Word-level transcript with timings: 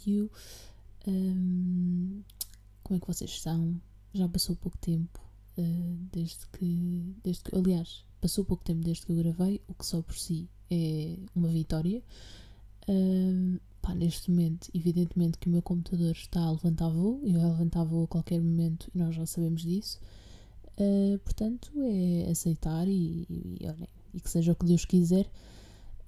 episódio. 0.00 0.30
Um, 1.06 2.22
como 2.82 2.96
é 2.96 3.00
que 3.00 3.06
vocês 3.06 3.30
estão? 3.30 3.80
Já 4.12 4.28
passou 4.28 4.56
pouco 4.56 4.76
tempo 4.78 5.20
uh, 5.58 5.96
desde, 6.12 6.46
que, 6.52 7.14
desde 7.22 7.44
que. 7.44 7.56
Aliás, 7.56 8.04
passou 8.20 8.44
pouco 8.44 8.64
tempo 8.64 8.82
desde 8.82 9.06
que 9.06 9.12
eu 9.12 9.16
gravei, 9.16 9.60
o 9.68 9.74
que 9.74 9.86
só 9.86 10.02
por 10.02 10.16
si 10.16 10.48
é 10.70 11.16
uma 11.34 11.48
vitória. 11.48 12.02
Um, 12.88 13.58
pá, 13.80 13.94
neste 13.94 14.30
momento, 14.30 14.68
evidentemente 14.74 15.38
que 15.38 15.48
o 15.48 15.52
meu 15.52 15.62
computador 15.62 16.12
está 16.12 16.40
a 16.40 16.50
levantar 16.50 16.88
voo, 16.88 17.20
e 17.22 17.32
vai 17.32 17.44
levantar 17.44 17.84
voo 17.84 18.04
a 18.04 18.08
qualquer 18.08 18.40
momento 18.40 18.90
e 18.94 18.98
nós 18.98 19.14
já 19.14 19.26
sabemos 19.26 19.62
disso. 19.62 20.00
Uh, 20.78 21.18
portanto, 21.18 21.70
é 21.76 22.30
aceitar 22.30 22.88
e, 22.88 23.26
e, 23.28 23.58
e, 23.60 23.66
olhem, 23.66 23.88
e 24.14 24.20
que 24.20 24.30
seja 24.30 24.52
o 24.52 24.56
que 24.56 24.66
Deus 24.66 24.84
quiser. 24.84 25.30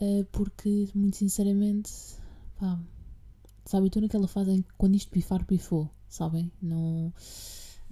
Uh, 0.01 0.25
porque, 0.33 0.89
muito 0.95 1.17
sinceramente, 1.19 1.93
pá, 2.59 2.81
sabe, 3.65 3.87
estou 3.87 4.03
naquela 4.03 4.29
fase 4.29 4.51
em 4.51 4.63
que 4.63 4.73
quando 4.77 4.95
isto 4.95 5.11
pifar, 5.11 5.45
pifou, 5.47 5.91
sabem? 6.09 6.51
Não 6.61 7.13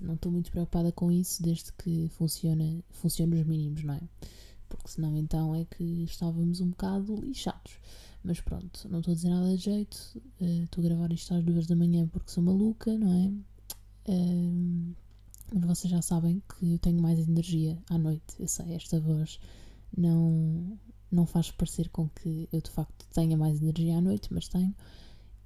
não 0.00 0.14
estou 0.14 0.32
muito 0.32 0.50
preocupada 0.50 0.90
com 0.92 1.12
isso 1.12 1.42
desde 1.42 1.72
que 1.74 2.08
funciona, 2.16 2.82
funciona 2.90 3.36
os 3.36 3.46
mínimos, 3.46 3.84
não 3.84 3.94
é? 3.94 4.00
Porque 4.68 4.88
senão 4.88 5.16
então 5.16 5.54
é 5.54 5.64
que 5.64 5.84
estávamos 6.04 6.60
um 6.60 6.70
bocado 6.70 7.16
lixados. 7.16 7.72
Mas 8.22 8.40
pronto, 8.40 8.88
não 8.88 9.00
estou 9.00 9.12
a 9.12 9.14
dizer 9.14 9.30
nada 9.30 9.56
de 9.56 9.62
jeito. 9.62 9.96
Uh, 10.40 10.64
estou 10.64 10.82
a 10.84 10.88
gravar 10.88 11.12
isto 11.12 11.34
às 11.34 11.44
duas 11.44 11.66
da 11.66 11.76
manhã 11.76 12.06
porque 12.06 12.30
sou 12.30 12.42
maluca, 12.42 12.96
não 12.96 13.12
é? 13.12 13.26
Uh, 14.10 14.94
mas 15.52 15.64
vocês 15.64 15.90
já 15.90 16.00
sabem 16.00 16.42
que 16.48 16.72
eu 16.74 16.78
tenho 16.78 17.00
mais 17.00 17.18
energia 17.18 17.78
à 17.88 17.98
noite. 17.98 18.36
Eu 18.38 18.46
sei, 18.46 18.74
esta 18.74 19.00
voz 19.00 19.40
não, 19.96 20.78
não 21.10 21.26
faz 21.26 21.50
parecer 21.50 21.88
com 21.88 22.08
que 22.08 22.48
eu 22.52 22.60
de 22.60 22.70
facto 22.70 23.06
tenha 23.12 23.36
mais 23.36 23.60
energia 23.60 23.98
à 23.98 24.00
noite, 24.00 24.32
mas 24.32 24.48
tenho. 24.48 24.74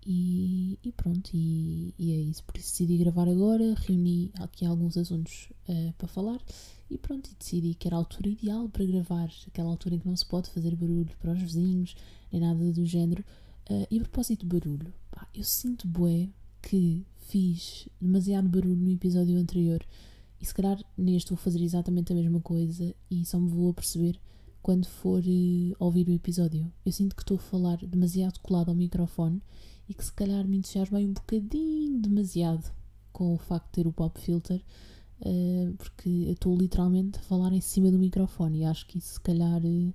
E, 0.07 0.79
e 0.85 0.93
pronto, 0.93 1.31
e, 1.33 1.95
e, 1.99 2.13
é 2.13 2.17
isso. 2.17 2.45
Por 2.45 2.57
isso 2.57 2.71
decidi 2.73 2.99
gravar 2.99 3.29
agora, 3.29 3.75
reuni 3.75 4.31
aqui 4.39 4.67
alguns 4.67 4.97
assuntos 4.97 5.49
uh, 5.69 5.93
para 5.97 6.09
falar 6.09 6.41
e 6.91 6.99
pronto, 6.99 7.31
e 7.31 7.35
decidi 7.39 7.75
que 7.75 7.89
era 7.89 7.97
a 7.97 7.99
altura 7.99 8.29
ideal 8.29 8.69
para 8.69 8.85
gravar, 8.85 9.31
aquela 9.47 9.71
altura 9.71 9.95
em 9.95 9.99
que 9.99 10.07
não 10.07 10.17
se 10.17 10.27
pode 10.27 10.51
fazer 10.51 10.77
barulho 10.77 11.11
para 11.19 11.33
os 11.33 11.41
vizinhos, 11.41 11.97
nem 12.31 12.41
nada 12.41 12.73
do 12.73 12.85
género. 12.85 13.25
Uh, 13.71 13.87
e 13.91 13.99
a 13.99 14.03
propósito 14.03 14.47
de 14.47 14.47
barulho, 14.47 14.93
pá, 15.11 15.27
eu 15.35 15.43
sinto 15.43 15.89
bué 15.89 16.29
que 16.61 17.07
fiz 17.29 17.89
demasiado 18.01 18.49
barulho 18.49 18.77
no 18.77 18.91
episódio 18.91 19.39
anterior 19.39 19.85
e 20.41 20.45
se 20.45 20.53
calhar 20.53 20.79
neste 20.97 21.31
vou 21.31 21.39
fazer 21.39 21.63
exatamente 21.63 22.13
a 22.13 22.17
mesma 22.17 22.41
coisa 22.41 22.95
e 23.11 23.25
só 23.25 23.39
me 23.41 23.49
vou 23.49 23.71
a 23.71 23.75
perceber 23.75 24.21
quando 24.61 24.87
for 24.87 25.23
uh, 25.23 25.77
ouvir 25.79 26.07
o 26.09 26.13
episódio. 26.13 26.71
Eu 26.85 26.93
sinto 26.93 27.17
que 27.17 27.23
estou 27.23 27.39
a 27.39 27.41
falar 27.41 27.79
demasiado 27.79 28.39
colado 28.41 28.69
ao 28.69 28.75
microfone 28.75 29.43
e 29.89 29.95
que 29.95 30.05
se 30.05 30.13
calhar 30.13 30.47
me 30.47 30.59
entusiasmei 30.59 31.07
um 31.07 31.13
bocadinho 31.13 32.01
demasiado 32.01 32.73
com 33.13 33.35
o 33.35 33.39
facto 33.39 33.67
de 33.67 33.73
ter 33.73 33.87
o 33.87 33.93
pop 33.93 34.19
filter, 34.21 34.63
uh, 35.21 35.75
porque 35.77 36.09
eu 36.09 36.33
estou 36.33 36.57
literalmente 36.57 37.19
a 37.19 37.23
falar 37.23 37.53
em 37.53 37.61
cima 37.61 37.91
do 37.91 37.99
microfone 37.99 38.61
e 38.61 38.65
acho 38.65 38.87
que 38.87 38.99
isso 38.99 39.15
se 39.15 39.21
calhar 39.21 39.65
uh, 39.65 39.95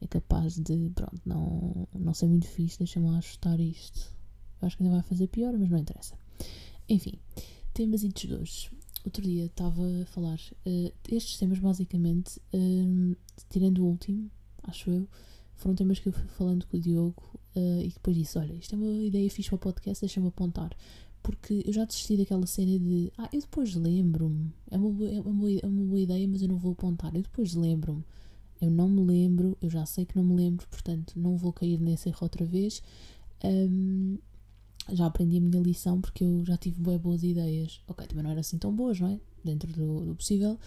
é 0.00 0.06
capaz 0.06 0.56
de, 0.58 0.90
pronto, 0.94 1.20
não, 1.24 1.88
não 1.94 2.14
ser 2.14 2.26
muito 2.26 2.46
fixe, 2.46 2.78
deixa-me 2.78 3.10
lá 3.10 3.18
ajustar 3.18 3.58
isto. 3.60 4.12
Eu 4.60 4.66
acho 4.66 4.76
que 4.76 4.82
ainda 4.82 4.94
vai 4.94 5.02
fazer 5.02 5.26
pior, 5.26 5.56
mas 5.58 5.70
não 5.70 5.78
interessa. 5.78 6.16
Enfim, 6.88 7.18
temas 7.72 8.02
e 8.02 8.12
hoje 8.32 8.70
outro 9.04 9.22
dia 9.22 9.46
estava 9.46 9.82
a 10.02 10.06
falar. 10.06 10.38
Uh, 10.66 10.92
estes 11.10 11.38
temas, 11.38 11.58
basicamente, 11.58 12.40
tirando 13.48 13.78
o 13.78 13.86
último, 13.86 14.30
acho 14.62 14.90
eu, 14.90 15.08
foram 15.56 15.74
temas 15.74 15.98
que 15.98 16.08
eu 16.08 16.12
fui 16.12 16.26
falando 16.28 16.66
com 16.66 16.76
o 16.76 16.80
Diogo 16.80 17.39
uh, 17.56 17.80
e 17.82 17.88
depois 17.88 18.16
disse: 18.16 18.38
Olha, 18.38 18.52
isto 18.54 18.74
é 18.74 18.78
uma 18.78 19.04
ideia 19.04 19.30
fixe 19.30 19.48
para 19.48 19.56
o 19.56 19.58
podcast, 19.58 20.02
deixa-me 20.02 20.28
apontar. 20.28 20.76
Porque 21.22 21.62
eu 21.66 21.72
já 21.72 21.84
desisti 21.84 22.16
daquela 22.16 22.46
cena 22.46 22.78
de 22.78 23.12
Ah, 23.18 23.28
eu 23.32 23.40
depois 23.40 23.74
lembro-me. 23.74 24.52
É 24.70 24.78
uma, 24.78 24.90
boa, 24.90 25.10
é, 25.10 25.20
uma 25.20 25.52
é 25.52 25.66
uma 25.66 25.84
boa 25.84 26.00
ideia, 26.00 26.26
mas 26.26 26.42
eu 26.42 26.48
não 26.48 26.56
vou 26.56 26.72
apontar. 26.72 27.14
Eu 27.14 27.22
depois 27.22 27.54
lembro-me. 27.54 28.04
Eu 28.60 28.70
não 28.70 28.88
me 28.88 29.02
lembro, 29.02 29.56
eu 29.62 29.70
já 29.70 29.86
sei 29.86 30.04
que 30.04 30.14
não 30.16 30.24
me 30.24 30.34
lembro, 30.36 30.66
portanto 30.68 31.14
não 31.18 31.34
vou 31.36 31.50
cair 31.52 31.80
nesse 31.80 32.08
erro 32.10 32.18
outra 32.22 32.44
vez. 32.44 32.82
Um, 33.42 34.18
já 34.92 35.06
aprendi 35.06 35.38
a 35.38 35.40
minha 35.40 35.62
lição 35.62 36.00
porque 36.00 36.24
eu 36.24 36.44
já 36.44 36.56
tive 36.56 36.80
boas 36.98 37.22
ideias. 37.22 37.80
Ok, 37.86 38.06
também 38.06 38.22
não 38.22 38.30
eram 38.30 38.40
assim 38.40 38.58
tão 38.58 38.74
boas, 38.74 39.00
não 39.00 39.08
é? 39.08 39.20
Dentro 39.44 39.72
do, 39.72 40.06
do 40.06 40.14
possível. 40.14 40.58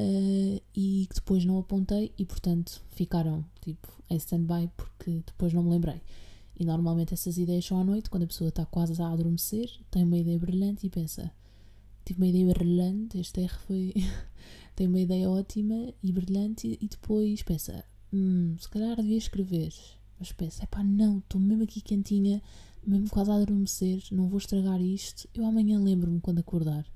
Uh, 0.00 0.62
e 0.74 1.06
que 1.08 1.16
depois 1.16 1.44
não 1.44 1.58
apontei 1.58 2.12
e, 2.16 2.24
portanto, 2.24 2.82
ficaram 2.90 3.44
tipo 3.60 3.88
em 4.08 4.16
stand-by 4.16 4.70
porque 4.76 5.22
depois 5.26 5.52
não 5.52 5.62
me 5.62 5.70
lembrei. 5.70 6.00
E 6.58 6.64
normalmente 6.64 7.14
essas 7.14 7.38
ideias 7.38 7.64
são 7.64 7.80
à 7.80 7.84
noite, 7.84 8.10
quando 8.10 8.24
a 8.24 8.26
pessoa 8.26 8.48
está 8.48 8.64
quase 8.66 9.00
a 9.00 9.08
adormecer, 9.08 9.70
tem 9.90 10.04
uma 10.04 10.18
ideia 10.18 10.38
brilhante 10.38 10.86
e 10.86 10.90
pensa: 10.90 11.30
tive 12.04 12.20
uma 12.20 12.28
ideia 12.28 12.46
brilhante, 12.46 13.18
este 13.18 13.40
R 13.40 13.54
foi. 13.66 13.94
tem 14.76 14.86
uma 14.86 15.00
ideia 15.00 15.28
ótima 15.28 15.92
e 16.02 16.12
brilhante, 16.12 16.78
e 16.80 16.86
depois 16.86 17.42
pensa: 17.42 17.84
hum, 18.12 18.56
se 18.58 18.68
calhar 18.68 18.96
devia 18.96 19.18
escrever. 19.18 19.72
Mas 20.18 20.32
pensa: 20.32 20.66
pá, 20.66 20.82
não, 20.82 21.18
estou 21.18 21.40
mesmo 21.40 21.64
aqui 21.64 21.80
quentinha 21.80 22.42
mesmo 22.86 23.08
quase 23.10 23.30
a 23.30 23.34
adormecer, 23.34 24.02
não 24.10 24.28
vou 24.28 24.38
estragar 24.38 24.80
isto, 24.80 25.28
eu 25.34 25.44
amanhã 25.44 25.78
lembro-me 25.78 26.20
quando 26.20 26.38
acordar. 26.38 26.86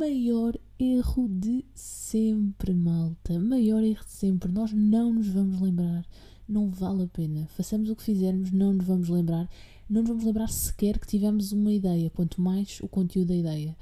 Maior 0.00 0.58
erro 0.78 1.28
de 1.28 1.62
sempre, 1.74 2.72
malta. 2.72 3.38
Maior 3.38 3.82
erro 3.82 4.02
de 4.02 4.12
sempre. 4.12 4.50
Nós 4.50 4.72
não 4.72 5.12
nos 5.12 5.28
vamos 5.28 5.60
lembrar. 5.60 6.08
Não 6.48 6.70
vale 6.70 7.02
a 7.02 7.06
pena. 7.06 7.46
Façamos 7.48 7.90
o 7.90 7.94
que 7.94 8.02
fizermos, 8.02 8.50
não 8.50 8.72
nos 8.72 8.86
vamos 8.86 9.10
lembrar. 9.10 9.46
Não 9.90 10.00
nos 10.00 10.08
vamos 10.08 10.24
lembrar 10.24 10.48
sequer 10.48 10.98
que 10.98 11.06
tivemos 11.06 11.52
uma 11.52 11.70
ideia, 11.70 12.08
quanto 12.08 12.40
mais 12.40 12.80
o 12.80 12.88
conteúdo 12.88 13.28
da 13.28 13.36
ideia. 13.36 13.76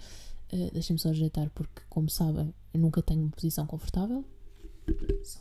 Uh, 0.53 0.73
Deixem-me 0.73 0.99
só 0.99 1.11
ajeitar, 1.11 1.51
porque, 1.51 1.83
como 1.89 2.11
sabem, 2.11 2.53
eu 2.75 2.81
nunca 2.81 3.01
tenho 3.01 3.23
uma 3.23 3.31
posição 3.31 3.65
confortável. 3.65 4.25
Só 5.23 5.39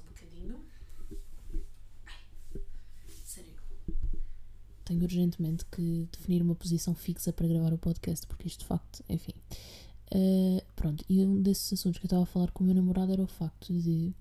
tenho 4.86 5.02
urgentemente 5.02 5.66
que 5.66 6.08
definir 6.12 6.42
uma 6.42 6.56
posição 6.56 6.94
fixa 6.96 7.34
para 7.34 7.48
gravar 7.48 7.74
o 7.74 7.78
podcast, 7.80 8.26
porque 8.28 8.48
isto 8.48 8.60
de 8.60 8.68
facto, 8.68 9.04
enfim. 9.10 9.34
Uh, 10.14 10.62
pronto, 10.98 11.06
e 11.10 11.24
um 11.24 11.42
desses 11.42 11.74
assuntos 11.74 12.00
que 12.00 12.06
eu 12.06 12.08
estava 12.08 12.24
a 12.24 12.26
falar 12.26 12.52
com 12.52 12.64
o 12.64 12.68
meu 12.68 12.76
namorado 12.76 13.12
era 13.12 13.22
o 13.22 13.28
facto 13.28 13.74
de 13.74 14.14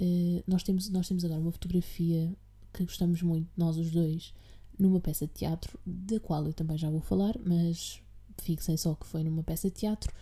uh, 0.00 0.44
nós, 0.46 0.62
temos, 0.62 0.88
nós 0.90 1.08
temos 1.08 1.24
agora 1.24 1.40
uma 1.40 1.52
fotografia 1.52 2.32
que 2.72 2.84
gostamos 2.84 3.20
muito, 3.22 3.50
nós 3.56 3.76
os 3.76 3.90
dois, 3.90 4.32
numa 4.78 5.00
peça 5.00 5.26
de 5.26 5.32
teatro, 5.34 5.78
da 5.84 6.18
qual 6.20 6.46
eu 6.46 6.54
também 6.54 6.78
já 6.78 6.88
vou 6.88 7.00
falar, 7.00 7.34
mas 7.44 8.00
fixem 8.40 8.76
só 8.76 8.94
que 8.94 9.06
foi 9.06 9.22
numa 9.22 9.42
peça 9.42 9.68
de 9.68 9.76
teatro 9.76 10.12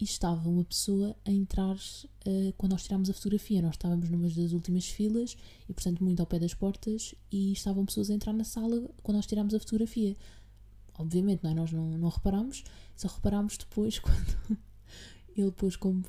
e 0.00 0.04
estava 0.04 0.48
uma 0.48 0.64
pessoa 0.64 1.14
a 1.24 1.30
entrar 1.30 1.76
uh, 1.76 2.52
quando 2.56 2.72
nós 2.72 2.82
tirámos 2.82 3.10
a 3.10 3.12
fotografia. 3.12 3.60
Nós 3.60 3.74
estávamos 3.74 4.08
numa 4.08 4.28
das 4.28 4.52
últimas 4.52 4.86
filas 4.86 5.36
e, 5.68 5.74
portanto, 5.74 6.02
muito 6.02 6.20
ao 6.20 6.26
pé 6.26 6.38
das 6.38 6.54
portas, 6.54 7.14
e 7.30 7.52
estavam 7.52 7.84
pessoas 7.84 8.10
a 8.10 8.14
entrar 8.14 8.32
na 8.32 8.44
sala 8.44 8.88
quando 9.02 9.16
nós 9.16 9.26
tirámos 9.26 9.52
a 9.54 9.60
fotografia. 9.60 10.16
Obviamente, 10.98 11.44
não 11.44 11.50
é? 11.50 11.54
nós 11.54 11.70
não, 11.70 11.98
não 11.98 12.08
reparámos, 12.08 12.64
só 12.96 13.08
reparámos 13.08 13.58
depois 13.58 13.98
quando 14.00 14.58
ele 15.40 15.52
pôs 15.52 15.76
como 15.76 16.02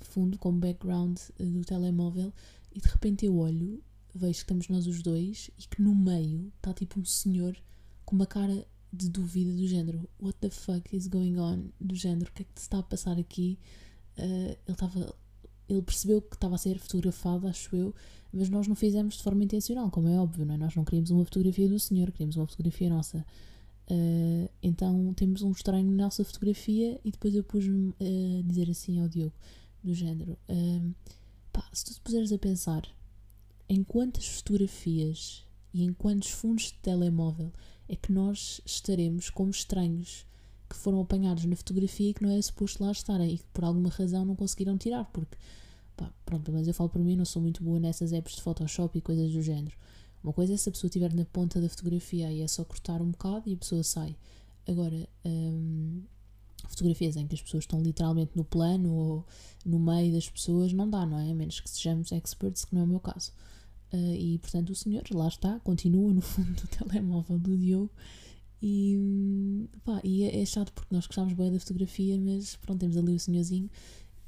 fundo, 0.00 0.38
como 0.38 0.58
background 0.58 1.18
uh, 1.38 1.44
do 1.44 1.64
telemóvel, 1.64 2.32
e 2.74 2.80
de 2.80 2.88
repente 2.88 3.26
eu 3.26 3.36
olho, 3.36 3.82
vejo 4.14 4.32
que 4.32 4.38
estamos 4.38 4.68
nós 4.68 4.86
os 4.86 5.02
dois 5.02 5.50
e 5.58 5.62
que 5.62 5.82
no 5.82 5.94
meio 5.94 6.52
está 6.56 6.72
tipo 6.72 7.00
um 7.00 7.04
senhor 7.04 7.56
com 8.04 8.14
uma 8.16 8.26
cara 8.26 8.66
de 8.92 9.08
dúvida 9.08 9.52
do 9.52 9.66
género 9.66 10.08
What 10.20 10.38
the 10.40 10.50
fuck 10.50 10.96
is 10.96 11.08
going 11.08 11.38
on? 11.38 11.70
Do 11.80 11.94
género, 11.94 12.30
o 12.30 12.32
que 12.32 12.42
é 12.42 12.44
que 12.44 12.60
se 12.60 12.66
está 12.66 12.78
a 12.78 12.82
passar 12.82 13.18
aqui? 13.18 13.58
Uh, 14.16 14.22
ele 14.22 14.58
estava. 14.68 15.14
Ele 15.66 15.80
percebeu 15.80 16.20
que 16.20 16.36
estava 16.36 16.56
a 16.56 16.58
ser 16.58 16.78
fotografado, 16.78 17.48
acho 17.48 17.74
eu, 17.74 17.94
mas 18.30 18.50
nós 18.50 18.68
não 18.68 18.74
fizemos 18.74 19.14
de 19.16 19.22
forma 19.22 19.42
intencional, 19.42 19.90
como 19.90 20.08
é 20.08 20.20
óbvio, 20.20 20.44
não 20.44 20.54
é? 20.54 20.58
Nós 20.58 20.74
não 20.74 20.84
queríamos 20.84 21.10
uma 21.10 21.24
fotografia 21.24 21.66
do 21.66 21.80
senhor, 21.80 22.12
queríamos 22.12 22.36
uma 22.36 22.46
fotografia 22.46 22.90
nossa. 22.90 23.24
Uh, 23.90 24.48
então 24.62 25.12
temos 25.14 25.42
um 25.42 25.52
estranho 25.52 25.90
na 25.90 26.04
nossa 26.04 26.24
fotografia 26.24 26.98
e 27.04 27.10
depois 27.10 27.34
eu 27.34 27.44
pus-me 27.44 27.94
a 28.00 28.42
dizer 28.42 28.70
assim 28.70 29.00
ao 29.00 29.08
Diogo, 29.08 29.34
do 29.82 29.92
género: 29.92 30.38
uh, 30.48 30.94
pá, 31.52 31.68
se 31.72 31.84
tu 31.84 31.94
te 31.94 32.00
puseres 32.00 32.32
a 32.32 32.38
pensar 32.38 32.82
em 33.68 33.82
quantas 33.82 34.26
fotografias 34.26 35.44
e 35.72 35.82
em 35.82 35.92
quantos 35.92 36.30
fundos 36.30 36.64
de 36.64 36.74
telemóvel 36.74 37.52
é 37.88 37.96
que 37.96 38.12
nós 38.12 38.60
estaremos 38.64 39.28
como 39.28 39.50
estranhos 39.50 40.24
que 40.68 40.76
foram 40.76 41.00
apanhados 41.00 41.44
na 41.44 41.56
fotografia 41.56 42.10
e 42.10 42.14
que 42.14 42.22
não 42.22 42.30
era 42.30 42.40
suposto 42.40 42.82
lá 42.82 42.90
estarem 42.90 43.34
e 43.34 43.38
que 43.38 43.46
por 43.52 43.64
alguma 43.64 43.90
razão 43.90 44.24
não 44.24 44.34
conseguiram 44.34 44.78
tirar, 44.78 45.04
porque, 45.12 45.36
pá, 45.96 46.10
pronto, 46.24 46.50
mas 46.52 46.66
eu 46.66 46.74
falo 46.74 46.88
por 46.88 47.02
mim, 47.02 47.16
não 47.16 47.24
sou 47.24 47.42
muito 47.42 47.62
boa 47.62 47.78
nessas 47.78 48.12
apps 48.12 48.36
de 48.36 48.42
Photoshop 48.42 48.96
e 48.98 49.02
coisas 49.02 49.32
do 49.32 49.42
género. 49.42 49.76
Uma 50.24 50.32
coisa 50.32 50.54
é 50.54 50.56
se 50.56 50.70
a 50.70 50.72
pessoa 50.72 50.88
estiver 50.88 51.12
na 51.12 51.26
ponta 51.26 51.60
da 51.60 51.68
fotografia 51.68 52.32
e 52.32 52.40
é 52.40 52.48
só 52.48 52.64
cortar 52.64 53.02
um 53.02 53.10
bocado 53.10 53.46
e 53.46 53.52
a 53.52 53.56
pessoa 53.58 53.82
sai. 53.82 54.16
Agora, 54.66 55.06
hum, 55.22 56.02
fotografias 56.66 57.16
em 57.16 57.26
que 57.26 57.34
as 57.34 57.42
pessoas 57.42 57.64
estão 57.64 57.82
literalmente 57.82 58.32
no 58.34 58.42
plano 58.42 58.90
ou 58.90 59.26
no 59.66 59.78
meio 59.78 60.14
das 60.14 60.26
pessoas, 60.26 60.72
não 60.72 60.88
dá, 60.88 61.04
não 61.04 61.18
é? 61.18 61.30
A 61.30 61.34
menos 61.34 61.60
que 61.60 61.68
sejamos 61.68 62.10
experts, 62.10 62.64
que 62.64 62.74
não 62.74 62.80
é 62.80 62.84
o 62.84 62.88
meu 62.88 63.00
caso. 63.00 63.32
Uh, 63.92 64.14
e 64.14 64.38
portanto 64.38 64.70
o 64.70 64.74
senhor, 64.74 65.02
lá 65.12 65.28
está, 65.28 65.60
continua 65.60 66.10
no 66.12 66.22
fundo 66.22 66.54
do 66.54 66.66
telemóvel 66.74 67.38
do 67.38 67.54
Diogo. 67.58 67.90
E, 68.62 69.68
pá, 69.84 70.00
e 70.02 70.24
é, 70.24 70.40
é 70.40 70.46
chato 70.46 70.72
porque 70.72 70.94
nós 70.94 71.06
gostávamos 71.06 71.36
bem 71.36 71.52
da 71.52 71.60
fotografia, 71.60 72.18
mas 72.18 72.56
pronto, 72.56 72.80
temos 72.80 72.96
ali 72.96 73.14
o 73.14 73.20
senhorzinho 73.20 73.68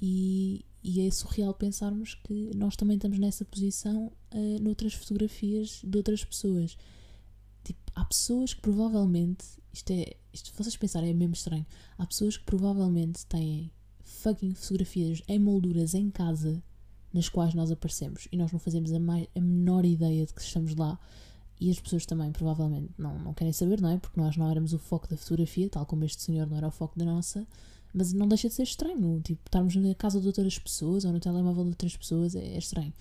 e, 0.01 0.63
e 0.87 1.05
é 1.05 1.11
surreal 1.11 1.53
pensarmos 1.53 2.15
que 2.15 2.53
nós 2.55 2.77
também 2.77 2.95
estamos 2.95 3.19
nessa 3.19 3.45
posição 3.45 4.13
uh, 4.33 4.63
noutras 4.63 4.95
fotografias 4.95 5.81
de 5.83 5.99
outras 5.99 6.25
pessoas. 6.25 6.79
Tipo, 7.65 7.81
há 7.93 8.05
pessoas 8.05 8.55
que 8.55 8.61
provavelmente, 8.61 9.45
isto 9.73 9.91
é, 9.91 10.15
isto, 10.33 10.53
vocês 10.57 10.77
pensarem, 10.77 11.11
é 11.11 11.13
mesmo 11.13 11.35
estranho, 11.35 11.67
há 11.99 12.07
pessoas 12.07 12.37
que 12.37 12.45
provavelmente 12.45 13.27
têm 13.27 13.69
fucking 14.05 14.55
fotografias 14.55 15.21
em 15.27 15.41
molduras 15.41 15.93
em 15.93 16.09
casa 16.09 16.63
nas 17.13 17.29
quais 17.29 17.53
nós 17.53 17.73
aparecemos 17.73 18.29
e 18.31 18.37
nós 18.37 18.53
não 18.53 18.61
fazemos 18.61 18.93
a, 18.93 19.01
mais, 19.01 19.27
a 19.35 19.41
menor 19.41 19.85
ideia 19.85 20.25
de 20.25 20.33
que 20.33 20.41
estamos 20.41 20.77
lá 20.77 21.01
e 21.59 21.69
as 21.69 21.81
pessoas 21.81 22.07
também 22.07 22.31
provavelmente 22.31 22.95
não, 22.97 23.19
não 23.19 23.35
querem 23.35 23.53
saber, 23.53 23.81
não 23.81 23.91
é? 23.91 23.99
Porque 23.99 24.21
nós 24.21 24.37
não 24.37 24.49
éramos 24.49 24.73
o 24.73 24.79
foco 24.79 25.09
da 25.09 25.17
fotografia, 25.17 25.69
tal 25.69 25.85
como 25.85 26.05
este 26.05 26.23
senhor 26.23 26.47
não 26.47 26.57
era 26.57 26.69
o 26.69 26.71
foco 26.71 26.97
da 26.97 27.05
nossa. 27.05 27.45
Mas 27.97 28.13
não 28.13 28.29
deixa 28.29 28.47
de 28.49 28.55
ser 28.55 28.65
estranho, 28.65 29.23
tipo, 29.23 29.41
estarmos 29.47 29.75
na 29.75 29.95
casa 29.95 30.21
de 30.21 30.27
outras 30.27 30.59
pessoas 30.59 31.07
ou 31.07 31.13
no 31.13 31.19
telemóvel 31.19 31.65
de 31.65 31.71
outras 31.71 31.97
pessoas 31.97 32.35
é, 32.35 32.45
é 32.45 32.59
estranho. 32.59 32.93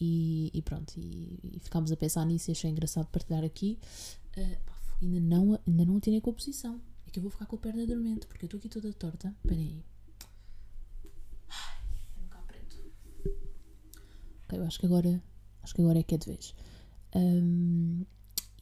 E, 0.00 0.50
e 0.54 0.62
pronto, 0.62 0.94
e, 0.96 1.38
e, 1.44 1.60
ficámos 1.60 1.92
a 1.92 1.96
pensar 1.96 2.24
nisso 2.24 2.50
e 2.50 2.52
achei 2.52 2.70
engraçado 2.70 3.06
partilhar 3.08 3.44
aqui. 3.44 3.78
Uh, 4.38 4.56
ainda 5.02 5.20
não, 5.20 5.60
ainda 5.66 5.84
não 5.84 5.98
atirei 5.98 6.22
com 6.22 6.30
a 6.30 6.32
posição. 6.32 6.80
É 7.06 7.10
que 7.10 7.18
eu 7.18 7.22
vou 7.22 7.30
ficar 7.30 7.44
com 7.44 7.56
a 7.56 7.58
perna 7.58 7.86
dormente, 7.86 8.26
porque 8.26 8.44
eu 8.44 8.46
estou 8.46 8.56
aqui 8.56 8.70
toda 8.70 8.90
torta. 8.94 9.28
Espera 9.44 9.60
aí. 9.60 9.84
Ok, 14.44 14.58
eu 14.58 14.64
acho 14.64 14.80
que 14.80 14.86
agora, 14.86 15.22
acho 15.62 15.74
que 15.74 15.82
agora 15.82 15.98
é 15.98 16.02
que 16.02 16.14
é 16.14 16.18
de 16.18 16.26
vez. 16.26 16.54
Um, 17.14 18.06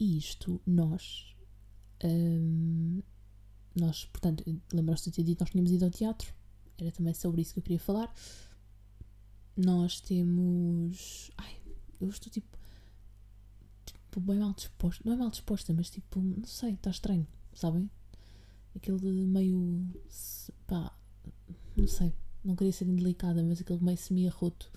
e 0.01 0.19
isto, 0.19 0.61
nós. 0.67 1.37
Um, 2.03 3.01
nós, 3.79 4.05
portanto, 4.07 4.45
lembram-se 4.73 5.05
de 5.11 5.17
ter 5.17 5.23
dito, 5.23 5.41
nós 5.41 5.51
tínhamos 5.51 5.71
ido 5.71 5.85
ao 5.85 5.91
teatro, 5.91 6.33
era 6.79 6.93
também 6.93 7.15
sobre 7.15 7.43
isso 7.43 7.53
que 7.53 7.59
eu 7.59 7.63
queria 7.63 7.81
falar. 7.81 8.13
Nós 9.57 10.01
temos. 10.01 11.31
Ai, 11.37 11.57
eu 12.01 12.09
estou 12.09 12.31
tipo. 12.31 12.57
Tipo, 13.85 14.21
bem 14.21 14.39
mal 14.39 14.53
disposta. 14.55 15.03
Não 15.05 15.13
é 15.13 15.17
mal 15.17 15.31
disposta, 15.31 15.73
mas 15.75 15.91
tipo, 15.91 16.21
não 16.21 16.45
sei, 16.45 16.75
está 16.75 16.91
estranho, 16.91 17.27
sabem? 17.53 17.91
Aquele 18.77 19.27
meio. 19.27 19.85
pá, 20.67 20.97
não 21.77 21.89
sei, 21.89 22.13
não 22.45 22.55
queria 22.55 22.73
ser 22.73 22.87
indelicada, 22.87 23.43
mas 23.43 23.61
aquele 23.61 23.83
meio 23.83 23.99
semi-arroto 23.99 24.71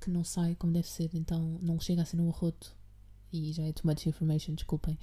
que 0.00 0.10
não 0.10 0.24
sai 0.24 0.54
como 0.56 0.72
deve 0.72 0.88
ser, 0.88 1.10
então 1.14 1.58
não 1.60 1.78
chega 1.80 2.02
a 2.02 2.04
ser 2.04 2.20
um 2.20 2.28
arroto. 2.28 2.76
E 3.32 3.52
já 3.52 3.62
é 3.64 3.72
too 3.72 3.86
much 3.86 4.06
information, 4.06 4.54
desculpem. 4.54 4.98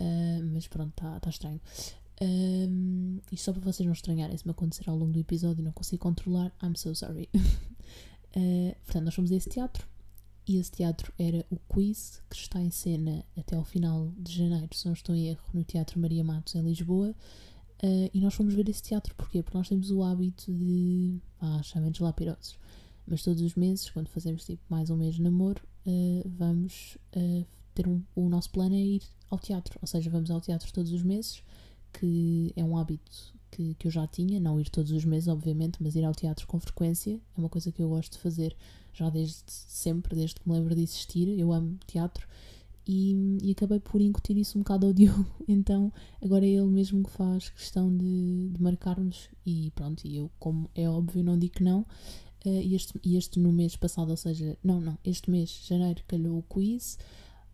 Uh, 0.00 0.44
mas 0.52 0.66
pronto, 0.66 0.90
está 0.90 1.20
tá 1.20 1.30
estranho. 1.30 1.60
Um, 2.20 3.20
e 3.30 3.36
só 3.36 3.52
para 3.52 3.60
vocês 3.60 3.84
não 3.84 3.92
estranharem 3.92 4.36
se 4.36 4.46
me 4.46 4.50
acontecer 4.50 4.88
ao 4.88 4.96
longo 4.96 5.12
do 5.12 5.18
episódio 5.18 5.60
e 5.60 5.64
não 5.64 5.72
consigo 5.72 6.02
controlar, 6.02 6.52
I'm 6.62 6.74
so 6.76 6.94
sorry. 6.94 7.28
uh, 7.34 8.74
portanto, 8.84 9.04
nós 9.04 9.14
fomos 9.14 9.32
a 9.32 9.36
esse 9.36 9.48
teatro 9.48 9.86
e 10.48 10.56
esse 10.58 10.70
teatro 10.70 11.12
era 11.18 11.44
o 11.50 11.56
quiz 11.56 12.22
que 12.30 12.36
está 12.36 12.60
em 12.60 12.70
cena 12.70 13.24
até 13.36 13.56
ao 13.56 13.64
final 13.64 14.12
de 14.16 14.32
janeiro, 14.32 14.68
se 14.72 14.86
não 14.86 14.92
estou 14.92 15.14
em 15.14 15.28
erro, 15.28 15.42
no 15.52 15.64
Teatro 15.64 15.98
Maria 15.98 16.22
Matos 16.22 16.54
em 16.54 16.62
Lisboa. 16.62 17.14
Uh, 17.82 18.08
e 18.14 18.20
nós 18.20 18.32
fomos 18.32 18.54
ver 18.54 18.66
esse 18.68 18.82
teatro 18.82 19.14
porquê? 19.16 19.42
Porque 19.42 19.58
nós 19.58 19.68
temos 19.68 19.90
o 19.90 20.02
hábito 20.02 20.50
de. 20.50 21.20
Ah, 21.40 21.60
chamemos 21.62 21.98
lá 21.98 22.12
pirosos. 22.12 22.58
Mas 23.06 23.22
todos 23.22 23.42
os 23.42 23.54
meses, 23.54 23.90
quando 23.90 24.08
fazemos 24.08 24.44
tipo 24.44 24.62
mais 24.68 24.88
um 24.88 24.96
mês 24.96 25.16
de 25.16 25.22
namoro, 25.22 25.62
uh, 25.86 26.28
vamos 26.38 26.96
ter 27.74 27.86
um, 27.86 28.02
o 28.14 28.28
nosso 28.28 28.50
plano 28.50 28.74
é 28.74 28.80
ir 28.80 29.02
ao 29.28 29.38
teatro. 29.38 29.78
Ou 29.82 29.86
seja, 29.86 30.08
vamos 30.08 30.30
ao 30.30 30.40
teatro 30.40 30.72
todos 30.72 30.92
os 30.92 31.02
meses 31.02 31.42
que 31.98 32.52
é 32.56 32.64
um 32.64 32.76
hábito 32.76 33.34
que, 33.50 33.74
que 33.74 33.86
eu 33.86 33.90
já 33.90 34.06
tinha, 34.06 34.38
não 34.38 34.60
ir 34.60 34.68
todos 34.68 34.92
os 34.92 35.04
meses, 35.04 35.28
obviamente, 35.28 35.82
mas 35.82 35.96
ir 35.96 36.04
ao 36.04 36.14
teatro 36.14 36.46
com 36.46 36.60
frequência 36.60 37.14
é 37.14 37.40
uma 37.40 37.48
coisa 37.48 37.72
que 37.72 37.80
eu 37.82 37.88
gosto 37.88 38.12
de 38.12 38.18
fazer 38.18 38.56
já 38.92 39.10
desde 39.10 39.42
sempre, 39.46 40.14
desde 40.14 40.36
que 40.36 40.48
me 40.48 40.54
lembro 40.54 40.74
de 40.74 40.82
existir. 40.82 41.28
Eu 41.38 41.52
amo 41.52 41.78
teatro 41.86 42.26
e, 42.86 43.38
e 43.42 43.50
acabei 43.50 43.80
por 43.80 44.00
incutir 44.00 44.36
isso 44.36 44.58
um 44.58 44.62
bocado 44.62 44.86
ao 44.86 44.92
Diogo. 44.94 45.26
Então 45.48 45.92
agora 46.22 46.44
é 46.44 46.50
ele 46.50 46.66
mesmo 46.66 47.02
que 47.02 47.10
faz 47.10 47.48
questão 47.50 47.94
de, 47.94 48.48
de 48.48 48.62
marcar-nos 48.62 49.28
e 49.44 49.70
pronto. 49.74 50.06
E 50.06 50.16
eu, 50.16 50.30
como 50.38 50.70
é 50.74 50.88
óbvio, 50.88 51.24
não 51.24 51.38
digo 51.38 51.54
que 51.54 51.64
não. 51.64 51.80
Uh, 52.44 52.60
e, 52.62 52.74
este, 52.74 52.98
este 53.04 53.40
no 53.40 53.52
mês 53.52 53.74
passado, 53.74 54.10
ou 54.10 54.16
seja, 54.16 54.56
não, 54.62 54.80
não, 54.80 54.96
este 55.04 55.30
mês, 55.30 55.62
janeiro, 55.66 56.02
calhou 56.06 56.38
o 56.38 56.42
quiz. 56.42 56.98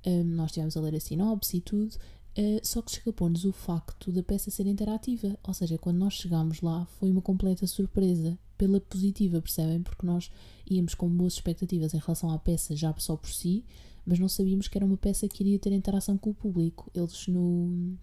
Um, 0.04 0.10
eh, 0.10 0.22
nós 0.24 0.50
estivemos 0.50 0.76
a 0.76 0.80
ler 0.80 0.96
a 0.96 1.00
sinopse 1.00 1.56
e 1.56 1.60
tudo. 1.60 1.96
Uh, 2.38 2.66
só 2.66 2.80
que 2.80 2.90
escapou-nos 2.92 3.44
o 3.44 3.52
facto 3.52 4.10
da 4.10 4.22
peça 4.22 4.50
ser 4.50 4.66
interativa, 4.66 5.38
ou 5.42 5.52
seja, 5.52 5.76
quando 5.76 5.98
nós 5.98 6.14
chegámos 6.14 6.62
lá 6.62 6.86
foi 6.98 7.10
uma 7.10 7.20
completa 7.20 7.66
surpresa, 7.66 8.38
pela 8.56 8.80
positiva, 8.80 9.42
percebem? 9.42 9.82
Porque 9.82 10.06
nós 10.06 10.30
íamos 10.70 10.94
com 10.94 11.08
boas 11.08 11.34
expectativas 11.34 11.92
em 11.94 11.98
relação 11.98 12.30
à 12.30 12.38
peça 12.38 12.76
já 12.76 12.94
só 12.96 13.16
por 13.16 13.28
si, 13.28 13.64
mas 14.06 14.18
não 14.18 14.28
sabíamos 14.28 14.68
que 14.68 14.78
era 14.78 14.86
uma 14.86 14.96
peça 14.96 15.28
que 15.28 15.42
iria 15.42 15.58
ter 15.58 15.72
interação 15.72 16.16
com 16.16 16.30
o 16.30 16.34
público. 16.34 16.90
Eles 16.94 17.26
no. 17.26 17.96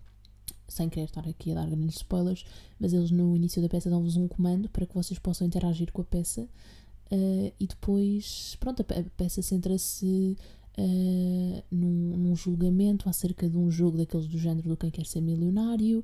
Sem 0.68 0.88
querer 0.88 1.06
estar 1.06 1.28
aqui 1.28 1.52
a 1.52 1.56
dar 1.56 1.68
grandes 1.68 1.96
spoilers, 1.96 2.46
mas 2.80 2.94
eles 2.94 3.10
no 3.10 3.36
início 3.36 3.62
da 3.62 3.68
peça 3.68 3.90
dão-vos 3.90 4.16
um 4.18 4.28
comando 4.28 4.70
para 4.70 4.86
que 4.86 4.94
vocês 4.94 5.18
possam 5.18 5.48
interagir 5.48 5.92
com 5.92 6.02
a 6.02 6.06
peça 6.06 6.42
uh, 6.42 7.54
e 7.60 7.66
depois, 7.66 8.56
pronto, 8.60 8.82
a 8.82 9.04
peça 9.18 9.42
centra-se 9.42 10.38
uh, 10.80 11.64
num, 11.70 12.18
num, 12.18 12.36
julgamento 12.36 13.10
acerca 13.10 13.50
de 13.50 13.58
um 13.58 13.70
jogo 13.70 13.98
daqueles 13.98 14.28
do 14.28 14.38
género 14.38 14.70
do 14.70 14.78
Quem 14.78 14.90
Quer 14.90 15.06
Ser 15.06 15.22
Milionário. 15.22 16.04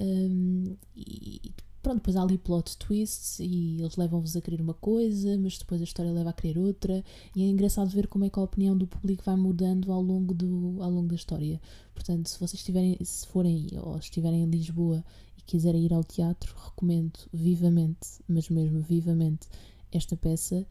Um, 0.00 0.76
e 0.96 1.52
pronto, 1.82 1.96
depois 1.96 2.16
há 2.16 2.22
ali 2.22 2.38
plot 2.38 2.76
twists 2.78 3.40
e 3.40 3.78
eles 3.80 3.96
levam-vos 3.96 4.36
a 4.36 4.40
querer 4.40 4.60
uma 4.60 4.74
coisa, 4.74 5.36
mas 5.38 5.58
depois 5.58 5.80
a 5.80 5.84
história 5.84 6.12
leva 6.12 6.30
a 6.30 6.32
querer 6.32 6.58
outra. 6.58 7.04
E 7.34 7.42
é 7.42 7.46
engraçado 7.46 7.90
ver 7.90 8.06
como 8.06 8.24
é 8.24 8.30
que 8.30 8.38
a 8.38 8.42
opinião 8.42 8.76
do 8.76 8.86
público 8.86 9.24
vai 9.24 9.36
mudando 9.36 9.92
ao 9.92 10.00
longo, 10.00 10.32
do, 10.32 10.80
ao 10.80 10.90
longo 10.90 11.08
da 11.08 11.16
história. 11.16 11.60
Portanto, 11.94 12.28
se 12.28 12.38
vocês 12.38 12.54
estiverem, 12.54 12.96
se 13.02 13.26
forem 13.26 13.66
ou 13.82 13.98
estiverem 13.98 14.44
em 14.44 14.50
Lisboa 14.50 15.04
e 15.36 15.42
quiserem 15.42 15.84
ir 15.84 15.92
ao 15.92 16.04
teatro, 16.04 16.54
recomendo 16.64 17.18
vivamente, 17.32 18.22
mas 18.28 18.48
mesmo 18.48 18.80
vivamente, 18.80 19.48
esta 19.90 20.16
peça. 20.16 20.64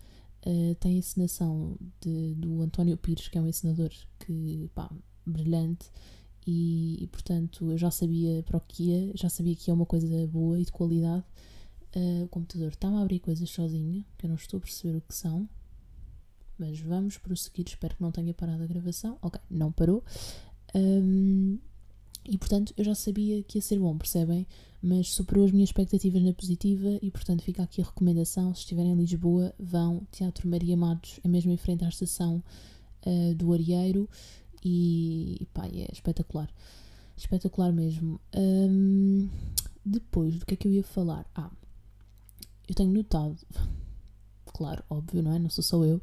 Uh, 0.45 0.73
tem 0.75 0.95
a 0.95 0.97
encenação 0.97 1.77
de, 1.99 2.33
do 2.35 2.61
António 2.61 2.97
Pires, 2.97 3.27
que 3.27 3.37
é 3.37 3.41
um 3.41 3.47
encenador 3.47 3.91
que, 4.19 4.69
pá, 4.73 4.89
brilhante, 5.25 5.91
e, 6.47 7.03
e, 7.03 7.07
portanto 7.07 7.69
eu 7.69 7.77
já 7.77 7.91
sabia 7.91 8.41
para 8.41 8.57
o 8.57 8.61
que 8.61 8.85
ia, 8.85 9.11
já 9.15 9.29
sabia 9.29 9.55
que 9.55 9.69
é 9.69 9.73
uma 9.73 9.85
coisa 9.85 10.27
boa 10.27 10.59
e 10.59 10.65
de 10.65 10.71
qualidade. 10.71 11.23
Uh, 11.95 12.23
o 12.23 12.27
computador 12.27 12.69
está-me 12.69 12.97
a 12.97 13.01
abrir 13.01 13.19
coisas 13.19 13.49
sozinho, 13.49 14.03
que 14.17 14.25
eu 14.25 14.29
não 14.29 14.35
estou 14.35 14.57
a 14.57 14.61
perceber 14.61 14.97
o 14.97 15.01
que 15.01 15.13
são, 15.13 15.47
mas 16.57 16.79
vamos 16.79 17.17
prosseguir. 17.17 17.67
Espero 17.67 17.95
que 17.95 18.01
não 18.01 18.11
tenha 18.11 18.33
parado 18.33 18.63
a 18.63 18.67
gravação. 18.67 19.17
Ok, 19.21 19.39
não 19.49 19.71
parou. 19.71 20.03
Um, 20.75 21.59
e 22.25 22.37
portanto 22.37 22.73
eu 22.77 22.83
já 22.83 22.95
sabia 22.95 23.43
que 23.43 23.57
ia 23.57 23.61
ser 23.61 23.79
bom, 23.79 23.97
percebem? 23.97 24.47
Mas 24.81 25.13
superou 25.13 25.45
as 25.45 25.51
minhas 25.51 25.69
expectativas 25.69 26.23
na 26.23 26.33
positiva 26.33 26.97
e 27.01 27.11
portanto 27.11 27.43
fica 27.43 27.63
aqui 27.63 27.81
a 27.81 27.85
recomendação. 27.85 28.53
Se 28.55 28.61
estiverem 28.61 28.91
em 28.91 28.95
Lisboa, 28.95 29.53
vão 29.59 30.07
Teatro 30.11 30.47
Maria 30.47 30.75
Matos, 30.75 31.19
é 31.23 31.27
mesmo 31.27 31.51
em 31.51 31.57
frente 31.57 31.85
à 31.85 31.89
estação 31.89 32.43
uh, 33.05 33.35
do 33.35 33.53
Arieiro 33.53 34.09
e 34.63 35.47
pá, 35.53 35.67
é 35.67 35.87
espetacular. 35.91 36.49
Espetacular 37.17 37.71
mesmo. 37.71 38.19
Um, 38.35 39.29
depois, 39.85 40.37
do 40.37 40.45
que 40.45 40.53
é 40.53 40.57
que 40.57 40.67
eu 40.67 40.71
ia 40.71 40.83
falar? 40.83 41.25
Ah, 41.35 41.51
eu 42.67 42.75
tenho 42.75 42.91
notado, 42.91 43.37
claro, 44.45 44.83
óbvio, 44.89 45.21
não 45.21 45.33
é? 45.33 45.39
Não 45.39 45.49
sou 45.49 45.63
só 45.63 45.83
eu, 45.83 46.01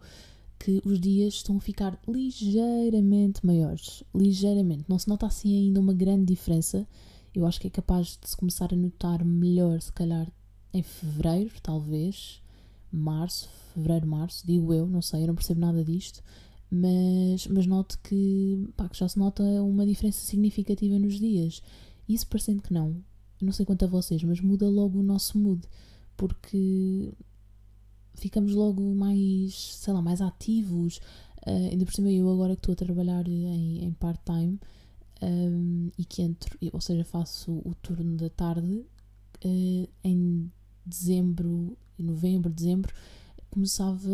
que 0.59 0.83
os 0.85 1.01
dias 1.01 1.35
estão 1.35 1.57
a 1.57 1.61
ficar 1.61 1.99
ligeiramente 2.07 3.45
maiores. 3.45 4.03
Ligeiramente. 4.15 4.85
Não 4.89 4.99
se 4.99 5.09
nota 5.09 5.27
assim 5.27 5.57
ainda 5.57 5.81
uma 5.81 5.95
grande 5.95 6.27
diferença. 6.27 6.87
Eu 7.35 7.47
acho 7.47 7.61
que 7.61 7.69
é 7.69 7.71
capaz 7.71 8.19
de 8.21 8.29
se 8.29 8.37
começar 8.37 8.73
a 8.73 8.77
notar 8.77 9.25
melhor, 9.25 9.81
se 9.81 9.93
calhar, 9.93 10.31
em 10.73 10.83
fevereiro, 10.83 11.53
talvez. 11.63 12.43
Março, 12.91 13.49
fevereiro, 13.75 14.07
março, 14.07 14.47
digo 14.47 14.73
eu, 14.73 14.87
não 14.87 15.03
sei, 15.03 15.23
eu 15.23 15.29
não 15.29 15.35
percebo 15.35 15.61
nada 15.61 15.85
disto. 15.85 16.23
Mas, 16.71 17.47
mas 17.47 17.67
noto 17.67 17.99
que, 18.03 18.69
pá, 18.77 18.89
que 18.89 18.99
já 18.99 19.09
se 19.09 19.19
nota 19.19 19.43
uma 19.63 19.87
diferença 19.87 20.21
significativa 20.21 20.99
nos 20.99 21.19
dias. 21.19 21.63
Isso 22.09 22.27
parecendo 22.27 22.63
que 22.63 22.73
não, 22.73 23.03
não 23.41 23.53
sei 23.53 23.65
quanto 23.65 23.85
a 23.85 23.89
vocês, 23.89 24.23
mas 24.25 24.41
muda 24.41 24.69
logo 24.69 24.99
o 24.99 25.03
nosso 25.03 25.39
mood. 25.39 25.63
Porque 26.17 27.13
ficamos 28.19 28.55
logo 28.55 28.83
mais, 28.95 29.55
sei 29.77 29.93
lá, 29.93 30.03
mais 30.03 30.21
ativos. 30.21 30.99
Uh, 31.47 31.71
ainda 31.71 31.85
por 31.85 31.95
cima, 31.95 32.11
eu 32.11 32.29
agora 32.31 32.55
que 32.55 32.61
estou 32.61 32.73
a 32.73 32.77
trabalhar 32.77 33.27
em, 33.29 33.85
em 33.85 33.93
part-time 33.93 34.59
um, 35.23 35.91
e 35.97 36.05
que 36.05 36.23
entro, 36.23 36.59
ou 36.73 36.81
seja, 36.81 37.05
faço 37.05 37.53
o 37.65 37.75
turno 37.81 38.17
da 38.17 38.29
tarde, 38.29 38.85
uh, 39.45 39.89
em 40.05 40.51
dezembro, 40.85 41.77
novembro, 41.99 42.53
dezembro, 42.53 42.93
começava 43.51 44.11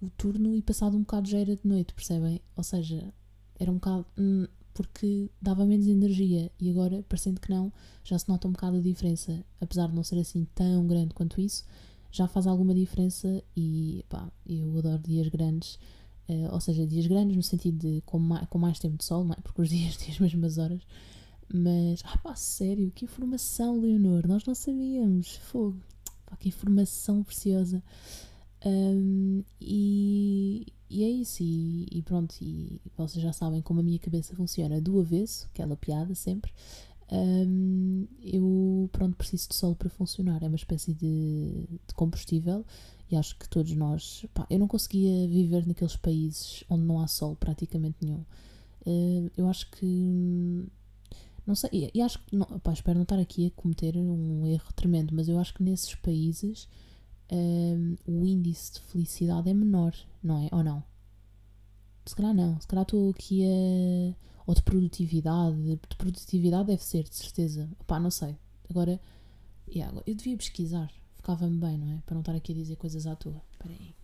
o 0.00 0.10
turno 0.10 0.54
e 0.54 0.62
passado 0.62 0.96
um 0.96 1.00
bocado 1.00 1.28
já 1.28 1.38
era 1.38 1.56
de 1.56 1.66
noite, 1.66 1.94
percebem? 1.94 2.40
Ou 2.56 2.64
seja, 2.64 3.12
era 3.58 3.70
um 3.70 3.74
bocado. 3.74 4.06
Hum, 4.16 4.46
porque 4.74 5.28
dava 5.42 5.66
menos 5.66 5.88
energia 5.88 6.52
e 6.60 6.70
agora, 6.70 7.02
parecendo 7.08 7.40
que 7.40 7.50
não, 7.50 7.72
já 8.04 8.16
se 8.16 8.28
nota 8.28 8.46
um 8.46 8.52
bocado 8.52 8.76
a 8.76 8.80
diferença. 8.80 9.44
Apesar 9.60 9.88
de 9.88 9.94
não 9.94 10.04
ser 10.04 10.20
assim 10.20 10.46
tão 10.54 10.86
grande 10.86 11.14
quanto 11.14 11.40
isso, 11.40 11.64
já 12.10 12.26
faz 12.26 12.46
alguma 12.46 12.74
diferença 12.74 13.42
e 13.56 14.04
pá, 14.08 14.30
eu 14.46 14.76
adoro 14.78 15.02
dias 15.02 15.28
grandes. 15.28 15.78
Uh, 16.28 16.52
ou 16.52 16.60
seja, 16.60 16.86
dias 16.86 17.06
grandes 17.06 17.34
no 17.36 17.42
sentido 17.42 17.78
de 17.78 18.02
com 18.02 18.18
mais, 18.18 18.46
com 18.48 18.58
mais 18.58 18.78
tempo 18.78 18.98
de 18.98 19.04
sol, 19.04 19.24
não 19.24 19.32
é? 19.32 19.40
porque 19.42 19.62
os 19.62 19.68
dias 19.70 19.96
têm 19.96 20.10
as 20.10 20.18
mesmas 20.18 20.58
horas. 20.58 20.82
Mas, 21.52 22.02
ah 22.04 22.18
pá, 22.18 22.34
sério, 22.34 22.90
que 22.94 23.06
informação, 23.06 23.80
Leonor, 23.80 24.26
nós 24.26 24.44
não 24.44 24.54
sabíamos. 24.54 25.36
Fogo, 25.36 25.80
pá, 26.26 26.36
que 26.36 26.48
informação 26.48 27.22
preciosa. 27.22 27.82
Um, 28.64 29.42
e, 29.60 30.66
e 30.90 31.04
é 31.04 31.08
isso, 31.08 31.42
e, 31.42 31.86
e, 31.90 32.02
pronto, 32.02 32.34
e 32.42 32.80
vocês 32.96 33.22
já 33.22 33.32
sabem 33.32 33.62
como 33.62 33.80
a 33.80 33.82
minha 33.82 33.98
cabeça 33.98 34.34
funciona 34.34 34.80
do 34.80 34.98
avesso, 35.00 35.46
aquela 35.52 35.76
piada 35.76 36.14
sempre. 36.14 36.52
Um, 37.10 38.06
eu, 38.22 38.88
pronto, 38.92 39.16
preciso 39.16 39.48
de 39.48 39.54
sol 39.54 39.74
para 39.74 39.88
funcionar, 39.88 40.42
é 40.42 40.46
uma 40.46 40.56
espécie 40.56 40.92
de, 40.92 41.66
de 41.86 41.94
combustível 41.94 42.64
e 43.10 43.16
acho 43.16 43.38
que 43.38 43.48
todos 43.48 43.72
nós. 43.74 44.26
Pá, 44.34 44.46
eu 44.50 44.58
não 44.58 44.68
conseguia 44.68 45.26
viver 45.26 45.66
naqueles 45.66 45.96
países 45.96 46.64
onde 46.68 46.84
não 46.84 47.00
há 47.00 47.06
sol 47.06 47.34
praticamente 47.36 47.96
nenhum. 48.02 48.24
Uh, 48.86 49.30
eu 49.36 49.48
acho 49.48 49.70
que. 49.70 50.66
Não 51.46 51.54
sei, 51.54 51.90
e 51.94 52.02
acho 52.02 52.18
que. 52.24 52.36
Não, 52.36 52.46
pá, 52.60 52.72
espero 52.72 52.98
não 52.98 53.04
estar 53.04 53.18
aqui 53.18 53.46
a 53.46 53.50
cometer 53.50 53.96
um 53.96 54.46
erro 54.46 54.72
tremendo, 54.74 55.14
mas 55.14 55.28
eu 55.28 55.38
acho 55.38 55.54
que 55.54 55.62
nesses 55.62 55.94
países 55.94 56.68
um, 57.30 57.96
o 58.06 58.26
índice 58.26 58.74
de 58.74 58.80
felicidade 58.80 59.48
é 59.48 59.54
menor, 59.54 59.94
não 60.22 60.38
é? 60.38 60.48
Ou 60.52 60.62
não? 60.62 60.82
Se 62.04 62.14
calhar 62.14 62.34
não. 62.34 62.60
Se 62.60 62.66
calhar 62.66 62.82
estou 62.82 63.10
aqui 63.10 63.44
a. 63.44 64.14
Ou 64.48 64.54
de 64.54 64.62
produtividade. 64.62 65.76
De 65.76 65.96
produtividade 65.98 66.68
deve 66.68 66.82
ser, 66.82 67.04
de 67.04 67.14
certeza. 67.14 67.68
Pá, 67.86 68.00
não 68.00 68.10
sei. 68.10 68.34
Agora, 68.70 68.98
yeah, 69.68 70.02
eu 70.06 70.14
devia 70.14 70.38
pesquisar. 70.38 70.90
Ficava-me 71.16 71.58
bem, 71.58 71.76
não 71.76 71.92
é? 71.92 72.02
Para 72.06 72.14
não 72.14 72.22
estar 72.22 72.34
aqui 72.34 72.52
a 72.52 72.54
dizer 72.54 72.76
coisas 72.76 73.06
à 73.06 73.14
toa. 73.14 73.42
Espera 73.52 73.74
aí. 73.74 73.94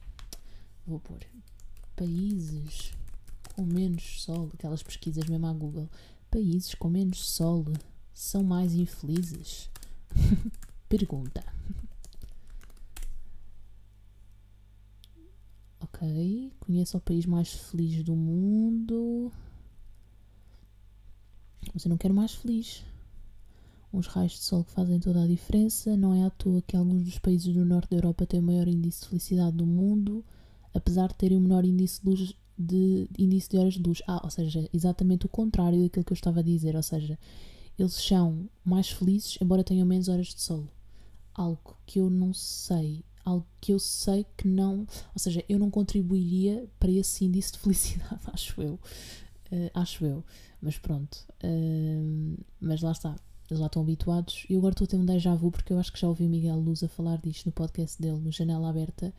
Vou 0.87 1.01
pôr. 1.01 1.21
Países 1.97 2.93
com 3.57 3.65
menos 3.65 4.23
sol. 4.23 4.51
Aquelas 4.53 4.83
pesquisas 4.83 5.25
mesmo 5.31 5.47
à 5.47 5.53
Google. 5.55 5.89
Países 6.31 6.75
com 6.75 6.91
menos 6.91 7.27
sol 7.27 7.65
são 8.13 8.45
mais 8.45 8.75
infelizes? 8.75 9.71
Pergunta. 10.91 11.43
Ok. 15.81 16.53
Conheço 16.61 16.99
o 16.99 17.01
país 17.01 17.25
mais 17.25 17.51
feliz 17.51 18.03
do 18.03 18.15
mundo. 18.15 19.33
Mas 21.73 21.85
eu 21.85 21.89
não 21.89 21.97
quero 21.97 22.15
mais 22.15 22.33
feliz. 22.33 22.85
Uns 23.93 24.07
raios 24.07 24.33
de 24.33 24.39
sol 24.41 24.65
que 24.65 24.73
fazem 24.73 24.99
toda 24.99 25.23
a 25.23 25.27
diferença. 25.27 25.97
Não 25.97 26.15
é 26.15 26.25
à 26.25 26.31
toa 26.31 26.63
que 26.63 26.77
alguns 26.77 27.05
dos 27.05 27.19
países 27.19 27.53
do 27.53 27.65
norte 27.65 27.91
da 27.91 27.97
Europa 27.97 28.27
têm 28.27 28.41
o 28.41 28.43
maior 28.43 28.69
índice 28.69 29.03
de 29.03 29.09
felicidade 29.09 29.57
do 29.57 29.67
mundo, 29.67 30.25
apesar 30.73 31.09
de 31.09 31.15
terem 31.15 31.39
o 31.39 31.41
menor 31.41 31.65
índice 31.65 32.01
de, 32.03 32.09
luz, 32.09 32.35
de, 32.59 33.09
índice 33.19 33.49
de 33.49 33.59
horas 33.59 33.75
de 33.75 33.83
luz. 33.83 34.03
Ah, 34.07 34.21
ou 34.25 34.31
seja, 34.31 34.69
exatamente 34.73 35.27
o 35.27 35.29
contrário 35.29 35.83
daquilo 35.83 36.05
que 36.05 36.13
eu 36.13 36.17
estava 36.17 36.41
a 36.41 36.43
dizer. 36.43 36.75
Ou 36.75 36.83
seja, 36.83 37.19
eles 37.79 37.95
são 37.95 38.49
mais 38.65 38.91
felizes, 38.91 39.39
embora 39.41 39.63
tenham 39.63 39.87
menos 39.87 40.09
horas 40.09 40.29
de 40.29 40.41
sol. 40.41 40.67
Algo 41.33 41.77
que 41.87 41.99
eu 42.01 42.11
não 42.11 42.33
sei 42.33 43.05
algo 43.25 43.47
que 43.61 43.73
eu 43.73 43.79
sei 43.79 44.27
que 44.37 44.47
não, 44.47 44.81
ou 44.81 45.19
seja, 45.19 45.43
eu 45.49 45.59
não 45.59 45.71
contribuiria 45.71 46.69
para 46.79 46.91
esse 46.91 47.25
índice 47.25 47.53
de 47.53 47.59
felicidade, 47.61 48.21
acho 48.27 48.61
eu. 48.61 48.75
Uh, 49.51 49.71
acho 49.73 50.05
eu. 50.05 50.25
Mas 50.65 50.79
pronto. 50.79 51.15
Uh, 51.45 52.43
mas 52.59 52.81
lá 52.81 52.93
está. 52.93 53.15
Eles 53.51 53.61
já 53.61 53.67
estão 53.67 53.83
habituados. 53.83 54.47
E 54.49 54.57
agora 54.57 54.73
estou 54.73 54.87
a 54.87 54.89
ter 54.89 54.97
um 54.97 55.05
déjà 55.05 55.35
vu 55.35 55.51
porque 55.51 55.73
eu 55.73 55.79
acho 55.79 55.93
que 55.93 56.01
já 56.01 56.09
ouvi 56.09 56.25
o 56.25 56.29
Miguel 56.29 56.59
Luz 56.59 56.83
a 56.83 56.89
falar 56.89 57.19
disto 57.19 57.45
no 57.47 57.53
podcast 57.53 58.01
dele, 58.01 58.19
no 58.19 58.33
Janela 58.33 58.71
Aberta. 58.71 59.13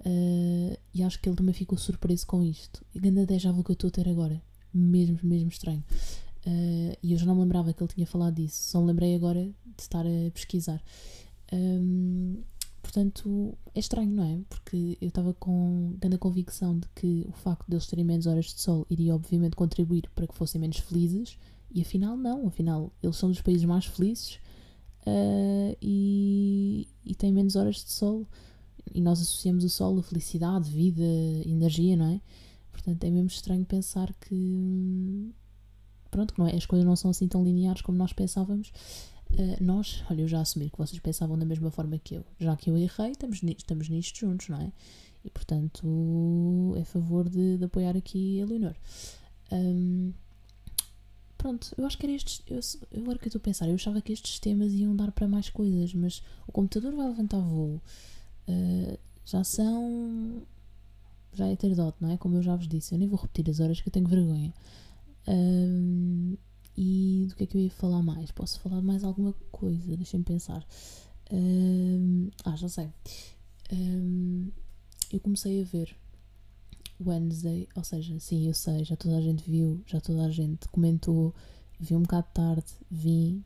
Uh, 0.00 0.76
e 0.92 1.02
acho 1.02 1.18
que 1.18 1.28
ele 1.28 1.36
também 1.36 1.54
ficou 1.54 1.78
surpreso 1.78 2.26
com 2.26 2.42
isto. 2.42 2.84
E 2.94 3.00
grande 3.00 3.24
déjà 3.24 3.50
vu 3.50 3.64
que 3.64 3.70
eu 3.70 3.74
estou 3.74 3.88
a 3.88 3.90
ter 3.90 4.06
agora. 4.06 4.40
Mesmo, 4.74 5.18
mesmo 5.22 5.48
estranho. 5.48 5.82
e 7.02 7.12
eu 7.12 7.18
já 7.18 7.24
não 7.24 7.34
me 7.34 7.40
lembrava 7.42 7.72
que 7.72 7.82
ele 7.82 7.92
tinha 7.92 8.06
falado 8.06 8.34
disso. 8.34 8.70
Só 8.70 8.80
me 8.80 8.88
lembrei 8.88 9.14
agora 9.14 9.42
de 9.44 9.82
estar 9.82 10.04
a 10.04 10.30
pesquisar. 10.34 10.82
Um, 11.50 12.42
Portanto, 12.82 13.56
é 13.74 13.78
estranho, 13.78 14.10
não 14.10 14.24
é? 14.24 14.40
Porque 14.48 14.98
eu 15.00 15.08
estava 15.08 15.32
com 15.32 15.94
grande 15.98 16.18
convicção 16.18 16.78
de 16.78 16.88
que 16.94 17.24
o 17.28 17.32
facto 17.32 17.66
de 17.68 17.74
eles 17.74 17.86
terem 17.86 18.04
menos 18.04 18.26
horas 18.26 18.46
de 18.46 18.60
sol 18.60 18.84
iria, 18.90 19.14
obviamente, 19.14 19.54
contribuir 19.54 20.10
para 20.14 20.26
que 20.26 20.34
fossem 20.34 20.60
menos 20.60 20.78
felizes, 20.78 21.38
e 21.70 21.80
afinal, 21.80 22.16
não. 22.16 22.46
Afinal, 22.46 22.92
eles 23.02 23.16
são 23.16 23.30
dos 23.30 23.40
países 23.40 23.64
mais 23.64 23.86
felizes 23.86 24.34
uh, 25.06 25.76
e, 25.80 26.86
e 27.04 27.14
têm 27.14 27.32
menos 27.32 27.56
horas 27.56 27.76
de 27.76 27.90
sol. 27.90 28.26
E 28.92 29.00
nós 29.00 29.22
associamos 29.22 29.64
o 29.64 29.70
sol 29.70 29.98
a 29.98 30.02
felicidade, 30.02 30.68
vida, 30.68 31.02
energia, 31.46 31.96
não 31.96 32.06
é? 32.06 32.20
Portanto, 32.72 33.04
é 33.04 33.10
mesmo 33.10 33.28
estranho 33.28 33.64
pensar 33.64 34.12
que. 34.14 35.32
Pronto, 36.10 36.34
que 36.34 36.40
não 36.40 36.46
é, 36.46 36.54
as 36.54 36.66
coisas 36.66 36.84
não 36.84 36.94
são 36.94 37.10
assim 37.10 37.26
tão 37.26 37.42
lineares 37.42 37.80
como 37.80 37.96
nós 37.96 38.12
pensávamos 38.12 38.70
Uh, 39.32 39.64
nós, 39.64 40.04
olha, 40.10 40.22
eu 40.22 40.28
já 40.28 40.40
assumi 40.40 40.68
que 40.68 40.76
vocês 40.76 41.00
pensavam 41.00 41.38
da 41.38 41.46
mesma 41.46 41.70
forma 41.70 41.98
que 41.98 42.14
eu. 42.14 42.24
Já 42.38 42.54
que 42.56 42.68
eu 42.68 42.76
errei, 42.76 43.12
estamos, 43.12 43.42
estamos 43.42 43.88
nisto 43.88 44.18
juntos, 44.18 44.48
não 44.48 44.60
é? 44.60 44.72
E 45.24 45.30
portanto, 45.30 46.74
é 46.76 46.84
favor 46.84 47.28
de, 47.28 47.56
de 47.56 47.64
apoiar 47.64 47.96
aqui 47.96 48.40
a 48.42 48.46
Leonor. 48.46 48.74
Um, 49.50 50.12
pronto, 51.38 51.72
eu 51.78 51.86
acho 51.86 51.96
que 51.96 52.06
era 52.06 52.14
estes. 52.14 52.42
Eu, 52.46 52.60
agora 53.00 53.18
que 53.18 53.26
eu 53.26 53.28
estou 53.28 53.38
a 53.38 53.42
pensar, 53.42 53.68
eu 53.68 53.74
achava 53.74 54.02
que 54.02 54.12
estes 54.12 54.38
temas 54.38 54.72
iam 54.72 54.94
dar 54.94 55.12
para 55.12 55.28
mais 55.28 55.48
coisas, 55.48 55.94
mas 55.94 56.22
o 56.46 56.52
computador 56.52 56.94
vai 56.94 57.08
levantar 57.08 57.40
voo. 57.40 57.80
Uh, 58.48 58.98
já 59.24 59.44
são. 59.44 60.42
Já 61.34 61.46
é 61.46 61.56
ter 61.56 61.74
dot, 61.74 61.96
não 62.00 62.10
é? 62.10 62.18
Como 62.18 62.36
eu 62.36 62.42
já 62.42 62.54
vos 62.54 62.68
disse, 62.68 62.94
eu 62.94 62.98
nem 62.98 63.08
vou 63.08 63.18
repetir 63.18 63.48
as 63.48 63.60
horas 63.60 63.80
que 63.80 63.88
eu 63.88 63.92
tenho 63.92 64.06
vergonha. 64.06 64.52
Um, 65.26 66.36
e 66.76 67.26
do 67.28 67.36
que 67.36 67.44
é 67.44 67.46
que 67.46 67.56
eu 67.56 67.60
ia 67.60 67.70
falar 67.70 68.02
mais? 68.02 68.30
Posso 68.30 68.60
falar 68.60 68.82
mais 68.82 69.04
alguma 69.04 69.32
coisa? 69.50 69.96
Deixem-me 69.96 70.24
pensar. 70.24 70.66
Um, 71.30 72.30
ah, 72.44 72.56
já 72.56 72.68
sei. 72.68 72.90
Um, 73.72 74.50
eu 75.10 75.20
comecei 75.20 75.60
a 75.60 75.64
ver 75.64 75.94
Wednesday, 77.00 77.68
ou 77.74 77.84
seja, 77.84 78.18
sim, 78.18 78.46
eu 78.46 78.54
sei, 78.54 78.84
já 78.84 78.96
toda 78.96 79.16
a 79.16 79.20
gente 79.20 79.48
viu, 79.48 79.82
já 79.86 80.00
toda 80.00 80.24
a 80.24 80.30
gente 80.30 80.68
comentou, 80.68 81.34
vi 81.78 81.94
um 81.94 82.02
bocado 82.02 82.28
tarde, 82.32 82.72
vim, 82.90 83.44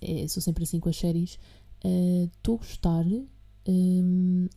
é, 0.00 0.26
sou 0.28 0.42
sempre 0.42 0.64
assim 0.64 0.80
com 0.80 0.88
as 0.88 0.96
séries. 0.96 1.38
Estou 1.82 2.54
uh, 2.54 2.58
a 2.58 2.60
gostar, 2.60 3.04
um, 3.68 4.48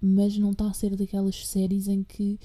mas 0.00 0.36
não 0.36 0.50
está 0.50 0.68
a 0.68 0.74
ser 0.74 0.96
daquelas 0.96 1.46
séries 1.46 1.86
em 1.86 2.02
que 2.02 2.38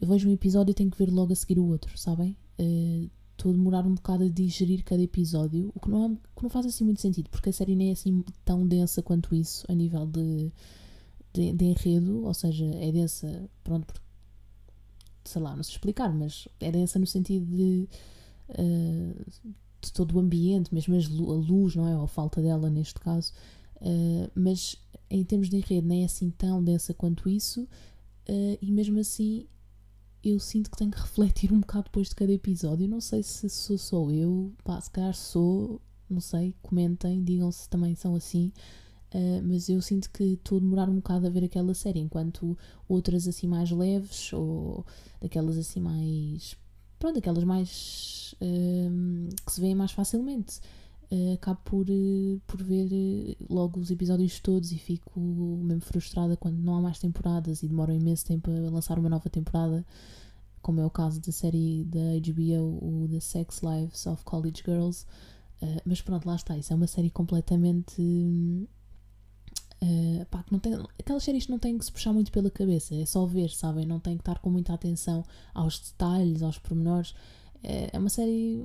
eu 0.00 0.06
vejo 0.08 0.28
um 0.28 0.32
episódio 0.32 0.70
e 0.70 0.74
tenho 0.74 0.90
que 0.90 0.98
ver 0.98 1.10
logo 1.10 1.32
a 1.32 1.36
seguir 1.36 1.58
o 1.58 1.66
outro, 1.66 1.96
sabem? 1.98 2.36
Uh, 2.58 3.10
estou 3.36 3.50
a 3.50 3.54
demorar 3.54 3.86
um 3.86 3.94
bocado 3.94 4.24
a 4.24 4.28
digerir 4.28 4.82
cada 4.82 5.02
episódio, 5.02 5.70
o 5.74 5.80
que 5.80 5.90
não, 5.90 6.04
é, 6.06 6.08
que 6.08 6.42
não 6.42 6.48
faz 6.50 6.66
assim 6.66 6.84
muito 6.84 7.00
sentido, 7.00 7.28
porque 7.30 7.50
a 7.50 7.52
série 7.52 7.76
nem 7.76 7.90
é 7.90 7.92
assim 7.92 8.24
tão 8.44 8.66
densa 8.66 9.02
quanto 9.02 9.34
isso 9.34 9.64
a 9.68 9.74
nível 9.74 10.06
de, 10.06 10.50
de, 11.32 11.52
de 11.52 11.64
enredo, 11.66 12.24
ou 12.24 12.34
seja, 12.34 12.64
é 12.64 12.90
densa, 12.90 13.48
pronto, 13.62 13.94
sei 15.24 15.42
lá, 15.42 15.54
não 15.54 15.62
sei 15.62 15.72
explicar, 15.72 16.12
mas 16.12 16.48
é 16.60 16.72
densa 16.72 16.98
no 16.98 17.06
sentido 17.06 17.44
de, 17.46 17.88
uh, 18.50 19.26
de 19.82 19.92
todo 19.92 20.16
o 20.16 20.18
ambiente, 20.18 20.72
mesmo 20.72 20.96
a 20.96 21.34
luz, 21.34 21.76
não 21.76 21.86
é? 21.86 21.96
Ou 21.96 22.04
a 22.04 22.08
falta 22.08 22.40
dela 22.40 22.70
neste 22.70 22.98
caso, 22.98 23.32
uh, 23.76 24.30
mas 24.34 24.76
em 25.10 25.22
termos 25.22 25.50
de 25.50 25.56
enredo 25.56 25.86
nem 25.86 26.02
é 26.02 26.06
assim 26.06 26.30
tão 26.30 26.64
densa 26.64 26.94
quanto 26.94 27.28
isso, 27.28 27.62
uh, 27.62 28.58
e 28.62 28.72
mesmo 28.72 28.98
assim 28.98 29.46
eu 30.22 30.38
sinto 30.38 30.70
que 30.70 30.76
tenho 30.76 30.90
que 30.90 31.00
refletir 31.00 31.52
um 31.52 31.60
bocado 31.60 31.84
depois 31.84 32.08
de 32.08 32.14
cada 32.14 32.32
episódio. 32.32 32.88
Não 32.88 33.00
sei 33.00 33.22
se 33.22 33.48
sou 33.48 33.78
só 33.78 34.10
eu, 34.10 34.52
pá, 34.64 34.80
se 34.80 34.90
calhar 34.90 35.14
sou, 35.14 35.80
não 36.08 36.20
sei, 36.20 36.54
comentem, 36.62 37.22
digam 37.22 37.50
se 37.52 37.68
também 37.68 37.94
são 37.94 38.14
assim. 38.14 38.52
Uh, 39.14 39.40
mas 39.44 39.68
eu 39.68 39.80
sinto 39.80 40.10
que 40.10 40.24
estou 40.24 40.58
a 40.58 40.60
demorar 40.60 40.88
um 40.88 40.96
bocado 40.96 41.26
a 41.26 41.30
ver 41.30 41.44
aquela 41.44 41.72
série, 41.74 42.00
enquanto 42.00 42.58
outras 42.88 43.28
assim 43.28 43.46
mais 43.46 43.70
leves 43.70 44.32
ou 44.32 44.84
daquelas 45.20 45.56
assim 45.56 45.80
mais. 45.80 46.56
Pronto, 46.98 47.18
aquelas 47.18 47.44
mais. 47.44 48.34
Uh, 48.40 49.28
que 49.44 49.52
se 49.52 49.60
veem 49.60 49.74
mais 49.74 49.92
facilmente. 49.92 50.60
Uh, 51.10 51.34
acabo 51.34 51.60
por, 51.64 51.86
por 52.48 52.62
ver 52.62 53.36
logo 53.48 53.78
os 53.78 53.92
episódios 53.92 54.40
todos 54.40 54.72
e 54.72 54.78
fico 54.78 55.20
mesmo 55.20 55.80
frustrada 55.80 56.36
quando 56.36 56.58
não 56.58 56.74
há 56.74 56.80
mais 56.80 56.98
temporadas 56.98 57.62
e 57.62 57.68
demora 57.68 57.94
imenso 57.94 58.26
tempo 58.26 58.50
a 58.50 58.70
lançar 58.70 58.98
uma 58.98 59.08
nova 59.08 59.30
temporada 59.30 59.86
como 60.66 60.80
é 60.80 60.84
o 60.84 60.90
caso 60.90 61.20
da 61.20 61.30
série 61.30 61.84
da 61.84 62.00
HBO, 62.18 62.78
o 62.82 63.08
The 63.08 63.20
Sex 63.20 63.60
Lives 63.62 64.04
of 64.04 64.24
College 64.24 64.64
Girls. 64.66 65.06
Uh, 65.62 65.80
mas 65.84 66.02
pronto, 66.02 66.26
lá 66.26 66.34
está. 66.34 66.58
Isso 66.58 66.72
é 66.72 66.76
uma 66.76 66.88
série 66.88 67.08
completamente. 67.08 68.02
Uh, 69.80 70.26
pá, 70.28 70.42
que 70.42 70.50
não 70.50 70.58
tem, 70.58 70.74
aquelas 70.98 71.22
séries 71.22 71.44
que 71.44 71.52
não 71.52 71.60
têm 71.60 71.78
que 71.78 71.84
se 71.84 71.92
puxar 71.92 72.12
muito 72.12 72.32
pela 72.32 72.50
cabeça, 72.50 72.96
é 72.96 73.06
só 73.06 73.24
ver, 73.26 73.50
sabem? 73.50 73.86
Não 73.86 74.00
tem 74.00 74.16
que 74.16 74.22
estar 74.22 74.40
com 74.40 74.50
muita 74.50 74.74
atenção 74.74 75.24
aos 75.54 75.78
detalhes, 75.78 76.42
aos 76.42 76.58
pormenores. 76.58 77.14
É 77.62 77.96
uma 77.96 78.08
série, 78.08 78.64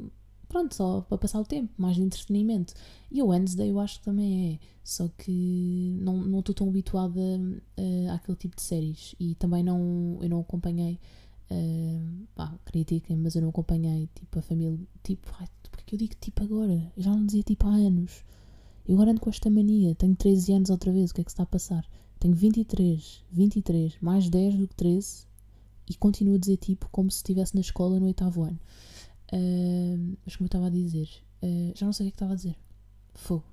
pronto, 0.51 0.75
só 0.75 1.01
para 1.01 1.17
passar 1.17 1.39
o 1.39 1.45
tempo, 1.45 1.71
mais 1.77 1.95
de 1.95 2.01
entretenimento. 2.01 2.73
E 3.09 3.21
o 3.23 3.27
Wednesday 3.27 3.69
eu 3.69 3.79
acho 3.79 3.99
que 3.99 4.05
também 4.05 4.53
é, 4.53 4.59
só 4.83 5.07
que 5.17 5.97
não, 6.01 6.17
não 6.17 6.39
estou 6.39 6.53
tão 6.53 6.67
habituada 6.67 7.19
uh, 7.21 8.11
àquele 8.11 8.37
tipo 8.37 8.57
de 8.57 8.61
séries 8.61 9.15
e 9.17 9.33
também 9.35 9.63
não, 9.63 10.19
eu 10.21 10.29
não 10.29 10.41
acompanhei. 10.41 10.99
Uh, 11.49 12.27
pá, 12.35 12.53
critiquem, 12.65 13.15
mas 13.17 13.35
eu 13.35 13.41
não 13.41 13.49
acompanhei 13.49 14.09
tipo 14.13 14.39
a 14.39 14.41
família. 14.41 14.77
Tipo, 15.03 15.29
ai, 15.39 15.47
porque 15.69 15.85
que 15.85 15.95
eu 15.95 15.99
digo 15.99 16.15
tipo 16.19 16.43
agora? 16.43 16.91
Eu 16.95 17.03
já 17.03 17.11
não 17.11 17.25
dizia 17.25 17.43
tipo 17.43 17.67
há 17.67 17.73
anos. 17.73 18.23
Eu 18.85 18.95
agora 18.95 19.11
ando 19.11 19.21
com 19.21 19.29
esta 19.29 19.49
mania. 19.49 19.95
Tenho 19.95 20.15
13 20.15 20.53
anos 20.53 20.69
outra 20.69 20.91
vez. 20.91 21.11
O 21.11 21.13
que 21.13 21.21
é 21.21 21.23
que 21.23 21.31
se 21.31 21.33
está 21.33 21.43
a 21.43 21.45
passar? 21.45 21.85
Tenho 22.19 22.33
23. 22.33 23.23
23. 23.31 23.97
Mais 24.01 24.29
10 24.29 24.55
do 24.55 24.67
que 24.67 24.75
13. 24.75 25.25
E 25.89 25.95
continuo 25.95 26.35
a 26.35 26.37
dizer 26.37 26.57
tipo 26.57 26.87
como 26.91 27.09
se 27.09 27.17
estivesse 27.17 27.55
na 27.55 27.61
escola 27.61 27.99
no 27.99 28.05
oitavo 28.05 28.43
ano. 28.43 28.59
Uh, 29.33 30.17
mas 30.25 30.35
como 30.35 30.45
eu 30.45 30.47
estava 30.47 30.67
a 30.67 30.69
dizer, 30.69 31.09
uh, 31.41 31.71
já 31.75 31.85
não 31.85 31.93
sei 31.93 32.07
o 32.07 32.09
que 32.09 32.09
é 32.09 32.11
que 32.11 32.15
estava 32.15 32.33
a 32.33 32.35
dizer. 32.35 32.55
Fogo. 33.13 33.45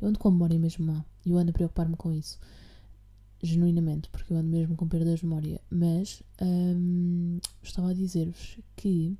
Eu 0.00 0.08
ando 0.08 0.18
com 0.18 0.28
a 0.28 0.30
memória 0.30 0.58
mesmo 0.58 0.86
má. 0.86 1.04
E 1.24 1.30
eu 1.30 1.38
ando 1.38 1.50
a 1.50 1.52
preocupar-me 1.52 1.96
com 1.96 2.12
isso. 2.12 2.38
Genuinamente, 3.42 4.08
porque 4.10 4.32
eu 4.32 4.36
ando 4.36 4.48
mesmo 4.48 4.76
com 4.76 4.88
perdas 4.88 5.20
de 5.20 5.26
memória. 5.26 5.60
Mas 5.70 6.22
um, 6.40 7.38
estava 7.62 7.90
a 7.90 7.94
dizer-vos 7.94 8.58
que 8.76 9.16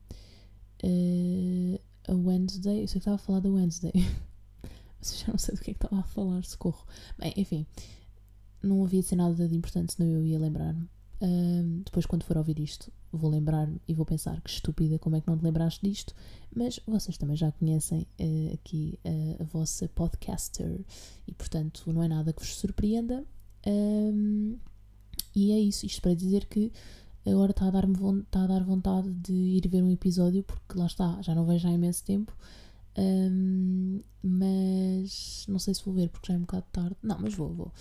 uh, 0.85 1.81
a 2.09 2.15
Wednesday. 2.15 2.83
Eu 2.83 2.89
sei 2.89 2.95
que 2.95 2.99
estava 2.99 3.17
a 3.17 3.19
falar 3.19 3.41
da 3.41 3.51
Wednesday. 3.51 3.93
Mas 4.99 5.19
já 5.19 5.29
não 5.29 5.39
sei 5.39 5.55
do 5.55 5.61
que 5.61 5.71
é 5.71 5.75
que 5.75 5.85
estava 5.85 6.01
a 6.01 6.05
falar, 6.05 6.45
socorro. 6.45 6.87
Bem, 7.19 7.33
enfim, 7.37 7.67
não 8.63 8.85
havia 8.85 9.01
de 9.01 9.07
ser 9.09 9.17
nada 9.17 9.49
de 9.49 9.57
importante, 9.57 9.95
senão 9.95 10.09
eu 10.11 10.25
ia 10.25 10.39
lembrar-me. 10.39 10.89
Depois, 11.85 12.05
quando 12.05 12.25
for 12.25 12.37
ouvir 12.37 12.59
isto, 12.59 12.91
vou 13.13 13.31
lembrar-me 13.31 13.81
e 13.87 13.95
vou 13.95 14.05
pensar 14.05 14.41
que 14.41 14.51
estúpida, 14.51 14.99
como 14.99 15.15
é 15.17 15.21
que 15.21 15.29
não 15.29 15.39
te 15.39 15.45
lembraste 15.45 15.87
disto? 15.89 16.15
Mas 16.55 16.81
vocês 16.87 17.17
também 17.17 17.37
já 17.37 17.53
conhecem 17.53 18.07
uh, 18.19 18.55
aqui 18.55 18.99
uh, 19.05 19.43
a 19.43 19.45
vossa 19.45 19.89
podcaster 19.89 20.81
e, 21.27 21.33
portanto, 21.33 21.85
não 21.93 22.03
é 22.03 22.09
nada 22.09 22.33
que 22.33 22.41
vos 22.41 22.57
surpreenda. 22.57 23.25
Um, 23.67 24.57
e 25.35 25.53
é 25.53 25.59
isso, 25.61 25.87
isto 25.87 26.03
para 26.03 26.15
dizer 26.15 26.47
que 26.47 26.73
agora 27.25 27.53
está 27.53 27.67
a, 27.67 27.71
dar 27.71 27.89
está 27.89 28.43
a 28.43 28.47
dar 28.47 28.65
vontade 28.65 29.13
de 29.15 29.33
ir 29.33 29.69
ver 29.69 29.83
um 29.83 29.91
episódio, 29.91 30.43
porque 30.43 30.77
lá 30.77 30.87
está, 30.87 31.23
já 31.23 31.35
não 31.35 31.47
vejo 31.47 31.69
há 31.69 31.71
imenso 31.71 32.05
tempo. 32.05 32.37
Um, 32.99 34.01
mas 34.23 35.47
não 35.49 35.59
sei 35.59 35.73
se 35.75 35.85
vou 35.85 35.95
ver 35.95 36.09
porque 36.09 36.29
já 36.29 36.35
é 36.35 36.37
um 36.37 36.43
bocado 36.43 36.67
tarde. 36.73 36.97
Não, 37.03 37.19
mas 37.21 37.35
vou, 37.35 37.53
vou. 37.55 37.73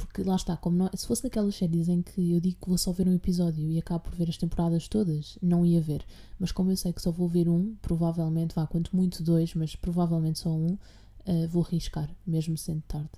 Porque 0.00 0.22
lá 0.22 0.34
está, 0.36 0.56
como 0.56 0.78
não, 0.78 0.90
se 0.94 1.06
fosse 1.06 1.22
daquelas 1.22 1.54
séries 1.54 1.88
em 1.88 2.00
que 2.00 2.32
eu 2.32 2.40
digo 2.40 2.56
que 2.58 2.68
vou 2.68 2.78
só 2.78 2.90
ver 2.90 3.06
um 3.06 3.14
episódio 3.14 3.68
e 3.70 3.78
acabo 3.78 4.04
por 4.04 4.14
ver 4.14 4.30
as 4.30 4.38
temporadas 4.38 4.88
todas, 4.88 5.38
não 5.42 5.64
ia 5.64 5.80
ver. 5.80 6.04
Mas 6.38 6.50
como 6.50 6.70
eu 6.70 6.76
sei 6.76 6.90
que 6.90 7.02
só 7.02 7.10
vou 7.10 7.28
ver 7.28 7.48
um, 7.48 7.74
provavelmente, 7.82 8.54
vá, 8.54 8.66
quanto 8.66 8.96
muito 8.96 9.22
dois, 9.22 9.54
mas 9.54 9.76
provavelmente 9.76 10.38
só 10.38 10.50
um, 10.50 10.72
uh, 10.72 11.48
vou 11.48 11.62
arriscar, 11.62 12.10
mesmo 12.26 12.56
sendo 12.56 12.82
tarde. 12.88 13.10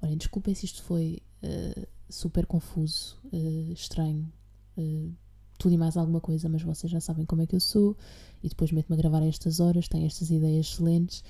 Olhem, 0.00 0.16
desculpem 0.16 0.54
se 0.54 0.64
isto 0.66 0.80
foi 0.82 1.18
uh, 1.42 1.86
super 2.08 2.46
confuso, 2.46 3.16
uh, 3.32 3.72
estranho, 3.72 4.32
tudo 5.58 5.74
e 5.74 5.76
mais 5.76 5.96
alguma 5.96 6.20
coisa, 6.20 6.48
mas 6.48 6.62
vocês 6.62 6.88
já 6.88 7.00
sabem 7.00 7.26
como 7.26 7.42
é 7.42 7.46
que 7.46 7.56
eu 7.56 7.58
sou 7.58 7.96
e 8.44 8.48
depois 8.48 8.70
meto-me 8.70 8.94
a 8.94 9.02
gravar 9.02 9.22
a 9.22 9.26
estas 9.26 9.58
horas, 9.58 9.88
tenho 9.88 10.06
estas 10.06 10.30
ideias 10.30 10.66
excelentes 10.66 11.24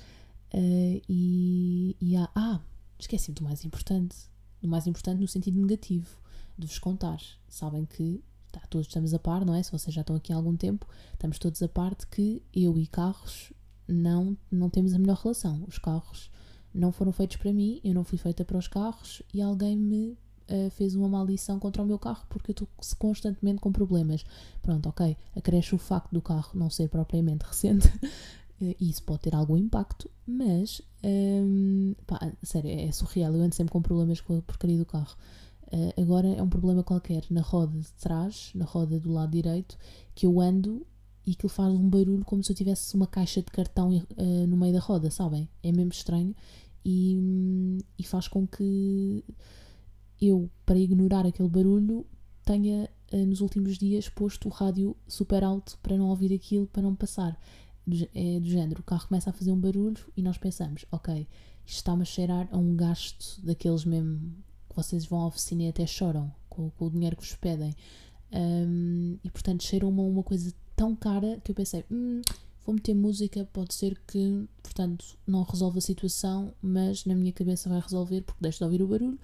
e, 0.53 1.97
e 1.99 2.15
há, 2.15 2.29
ah, 2.35 2.61
esqueci-me 2.99 3.33
do 3.33 3.43
mais 3.43 3.65
importante, 3.65 4.15
do 4.61 4.67
mais 4.67 4.87
importante 4.87 5.19
no 5.19 5.27
sentido 5.27 5.59
negativo, 5.59 6.17
de 6.57 6.67
vos 6.67 6.79
contar. 6.79 7.19
Sabem 7.47 7.85
que 7.85 8.23
tá, 8.51 8.61
todos 8.69 8.87
estamos 8.87 9.13
a 9.13 9.19
par, 9.19 9.45
não 9.45 9.53
é? 9.53 9.63
Se 9.63 9.71
vocês 9.71 9.93
já 9.93 10.01
estão 10.01 10.15
aqui 10.15 10.33
há 10.33 10.35
algum 10.35 10.55
tempo, 10.55 10.87
estamos 11.13 11.39
todos 11.39 11.61
a 11.61 11.67
par 11.67 11.95
de 11.95 12.05
que 12.07 12.41
eu 12.53 12.77
e 12.77 12.87
carros 12.87 13.53
não, 13.87 14.37
não 14.51 14.69
temos 14.69 14.93
a 14.93 14.99
melhor 14.99 15.17
relação. 15.17 15.63
Os 15.67 15.77
carros 15.77 16.31
não 16.73 16.91
foram 16.91 17.11
feitos 17.11 17.37
para 17.37 17.51
mim, 17.51 17.81
eu 17.83 17.93
não 17.93 18.03
fui 18.03 18.17
feita 18.17 18.45
para 18.45 18.57
os 18.57 18.67
carros 18.67 19.21
e 19.33 19.41
alguém 19.41 19.75
me 19.75 20.17
uh, 20.49 20.69
fez 20.71 20.95
uma 20.95 21.07
maldição 21.07 21.59
contra 21.59 21.81
o 21.81 21.85
meu 21.85 21.97
carro 21.97 22.25
porque 22.29 22.51
eu 22.51 22.53
estou 22.53 22.67
constantemente 22.97 23.59
com 23.59 23.71
problemas. 23.71 24.23
Pronto, 24.61 24.87
ok, 24.89 25.17
acresce 25.35 25.73
o 25.73 25.77
facto 25.77 26.11
do 26.11 26.21
carro 26.21 26.51
não 26.53 26.69
ser 26.69 26.89
propriamente 26.89 27.45
recente. 27.47 27.91
E 28.61 28.89
isso 28.89 29.03
pode 29.03 29.21
ter 29.21 29.35
algum 29.35 29.57
impacto, 29.57 30.09
mas 30.25 30.81
um, 31.03 31.95
pá, 32.05 32.31
sério, 32.43 32.69
é 32.69 32.91
surreal. 32.91 33.33
Eu 33.33 33.41
ando 33.41 33.55
sempre 33.55 33.71
com 33.71 33.81
problemas 33.81 34.21
com 34.21 34.37
a 34.37 34.41
porcaria 34.41 34.77
do 34.77 34.85
carro. 34.85 35.15
Uh, 35.71 36.01
agora 36.01 36.27
é 36.27 36.41
um 36.41 36.49
problema 36.49 36.83
qualquer 36.83 37.23
na 37.29 37.41
roda 37.41 37.79
de 37.79 37.91
trás, 37.93 38.51
na 38.55 38.65
roda 38.65 38.99
do 38.99 39.11
lado 39.11 39.31
direito, 39.31 39.77
que 40.15 40.25
eu 40.25 40.39
ando 40.39 40.85
e 41.25 41.37
ele 41.39 41.49
faz 41.49 41.71
um 41.73 41.87
barulho 41.89 42.25
como 42.25 42.43
se 42.43 42.51
eu 42.51 42.55
tivesse 42.55 42.95
uma 42.95 43.05
caixa 43.05 43.41
de 43.41 43.51
cartão 43.51 43.95
uh, 43.95 44.47
no 44.47 44.57
meio 44.57 44.73
da 44.73 44.79
roda, 44.79 45.11
sabem? 45.11 45.47
É 45.61 45.71
mesmo 45.71 45.91
estranho 45.91 46.35
e, 46.83 47.77
e 47.97 48.03
faz 48.03 48.27
com 48.27 48.47
que 48.47 49.23
eu, 50.19 50.49
para 50.65 50.77
ignorar 50.77 51.25
aquele 51.25 51.49
barulho, 51.49 52.05
tenha 52.43 52.89
eh, 53.11 53.25
nos 53.25 53.41
últimos 53.41 53.77
dias 53.77 54.09
posto 54.09 54.47
o 54.47 54.51
rádio 54.51 54.95
super 55.07 55.43
alto 55.43 55.77
para 55.81 55.97
não 55.97 56.09
ouvir 56.09 56.33
aquilo, 56.33 56.67
para 56.67 56.81
não 56.81 56.95
passar. 56.95 57.39
É 58.13 58.39
do 58.39 58.47
género, 58.47 58.81
o 58.81 58.83
carro 58.83 59.07
começa 59.07 59.29
a 59.29 59.33
fazer 59.33 59.51
um 59.51 59.59
barulho 59.59 59.97
e 60.15 60.21
nós 60.21 60.37
pensamos, 60.37 60.85
ok, 60.91 61.27
isto 61.65 61.77
está-me 61.77 62.03
a 62.03 62.05
cheirar 62.05 62.47
a 62.51 62.57
um 62.57 62.75
gasto 62.75 63.41
daqueles 63.43 63.83
mesmo 63.85 64.31
que 64.69 64.75
vocês 64.75 65.05
vão 65.05 65.21
à 65.21 65.27
oficina 65.27 65.63
e 65.63 65.67
até 65.69 65.85
choram 65.87 66.31
com, 66.49 66.69
com 66.71 66.85
o 66.85 66.89
dinheiro 66.89 67.15
que 67.15 67.23
vos 67.23 67.35
pedem. 67.35 67.73
Um, 68.31 69.17
e 69.23 69.29
portanto 69.31 69.63
cheirou-me 69.63 70.01
uma 70.01 70.23
coisa 70.23 70.53
tão 70.75 70.95
cara 70.95 71.39
que 71.43 71.51
eu 71.51 71.55
pensei, 71.55 71.83
hum, 71.91 72.21
vou 72.65 72.75
meter 72.75 72.93
música, 72.93 73.47
pode 73.51 73.73
ser 73.73 73.99
que, 74.07 74.47
portanto, 74.61 75.17
não 75.25 75.43
resolva 75.43 75.79
a 75.79 75.81
situação, 75.81 76.53
mas 76.61 77.05
na 77.05 77.15
minha 77.15 77.33
cabeça 77.33 77.69
vai 77.69 77.79
resolver 77.79 78.21
porque 78.21 78.39
deixo 78.41 78.59
de 78.59 78.63
ouvir 78.63 78.81
o 78.81 78.87
barulho. 78.87 79.19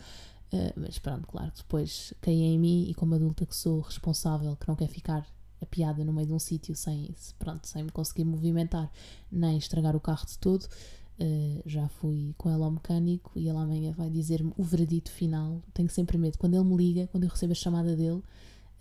Uh, 0.54 0.74
mas 0.76 1.00
pronto, 1.00 1.28
claro 1.28 1.52
depois 1.56 2.14
caí 2.22 2.42
em 2.42 2.60
mim 2.60 2.88
e 2.90 2.94
como 2.94 3.16
adulta 3.16 3.46
que 3.46 3.56
sou 3.56 3.82
responsável, 3.82 4.56
que 4.56 4.68
não 4.68 4.76
quer 4.76 4.88
ficar 4.88 5.28
a 5.66 5.68
piada 5.68 6.06
no 6.06 6.14
meio 6.14 6.28
de 6.28 6.34
um 6.34 6.40
sítio 6.40 6.76
sem, 6.76 7.14
pronto, 7.38 7.68
sem 7.68 7.84
me 7.84 7.92
conseguir 7.92 8.24
movimentar 8.24 8.92
nem 9.32 9.58
estragar 9.58 9.96
o 9.96 10.00
carro 10.00 10.26
de 10.26 10.38
todo, 10.38 10.64
uh, 10.64 11.62
já 11.66 11.88
fui 11.88 12.34
com 12.38 12.50
ela 12.50 12.66
ao 12.66 12.72
mecânico 12.72 13.32
e 13.36 13.48
ele 13.48 13.58
amanhã 13.58 13.92
vai 13.92 14.10
dizer-me 14.10 14.54
o 14.58 14.64
veredito 14.64 15.12
final. 15.12 15.62
Tenho 15.74 15.90
sempre 15.90 16.18
medo. 16.18 16.38
Quando 16.38 16.54
ele 16.54 16.64
me 16.64 16.78
liga, 16.78 17.08
quando 17.08 17.24
eu 17.24 17.30
recebo 17.30 17.52
a 17.52 17.56
chamada 17.56 17.96
dele, 17.96 18.22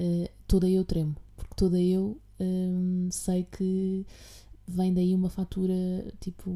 uh, 0.00 0.28
toda 0.46 0.68
eu 0.68 0.84
tremo, 0.84 1.16
porque 1.36 1.54
toda 1.56 1.80
eu 1.80 2.18
um, 2.40 3.08
sei 3.10 3.44
que 3.44 4.06
vem 4.66 4.92
daí 4.92 5.14
uma 5.14 5.28
fatura 5.28 5.74
tipo 6.20 6.50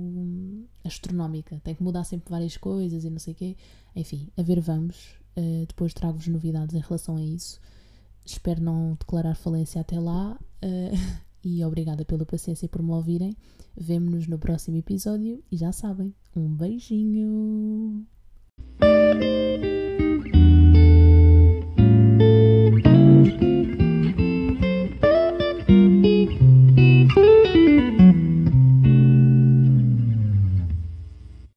astronómica. 0.85 1.61
Tem 1.63 1.75
que 1.75 1.83
mudar 1.83 2.05
sempre 2.05 2.31
várias 2.31 2.57
coisas 2.57 3.05
e 3.05 3.11
não 3.11 3.19
sei 3.19 3.33
o 3.33 3.37
quê. 3.37 3.57
Enfim, 3.95 4.29
a 4.37 4.43
ver, 4.43 4.61
vamos. 4.61 5.19
Uh, 5.37 5.67
depois 5.67 5.95
trago-vos 5.95 6.27
novidades 6.29 6.75
em 6.75 6.81
relação 6.81 7.17
a 7.17 7.23
isso 7.23 7.61
espero 8.33 8.63
não 8.63 8.95
declarar 8.99 9.35
falência 9.35 9.81
até 9.81 9.99
lá. 9.99 10.39
Uh, 10.63 11.19
e 11.45 11.65
obrigada 11.65 12.05
pela 12.05 12.27
paciência 12.27 12.67
e 12.67 12.69
por 12.69 12.83
me 12.83 12.91
ouvirem. 12.91 13.37
Vemo-nos 13.77 14.27
no 14.27 14.39
próximo 14.39 14.77
episódio 14.77 15.43
e 15.51 15.57
já 15.57 15.73
sabem, 15.73 16.15
um 16.35 16.49
beijinho! 16.55 18.07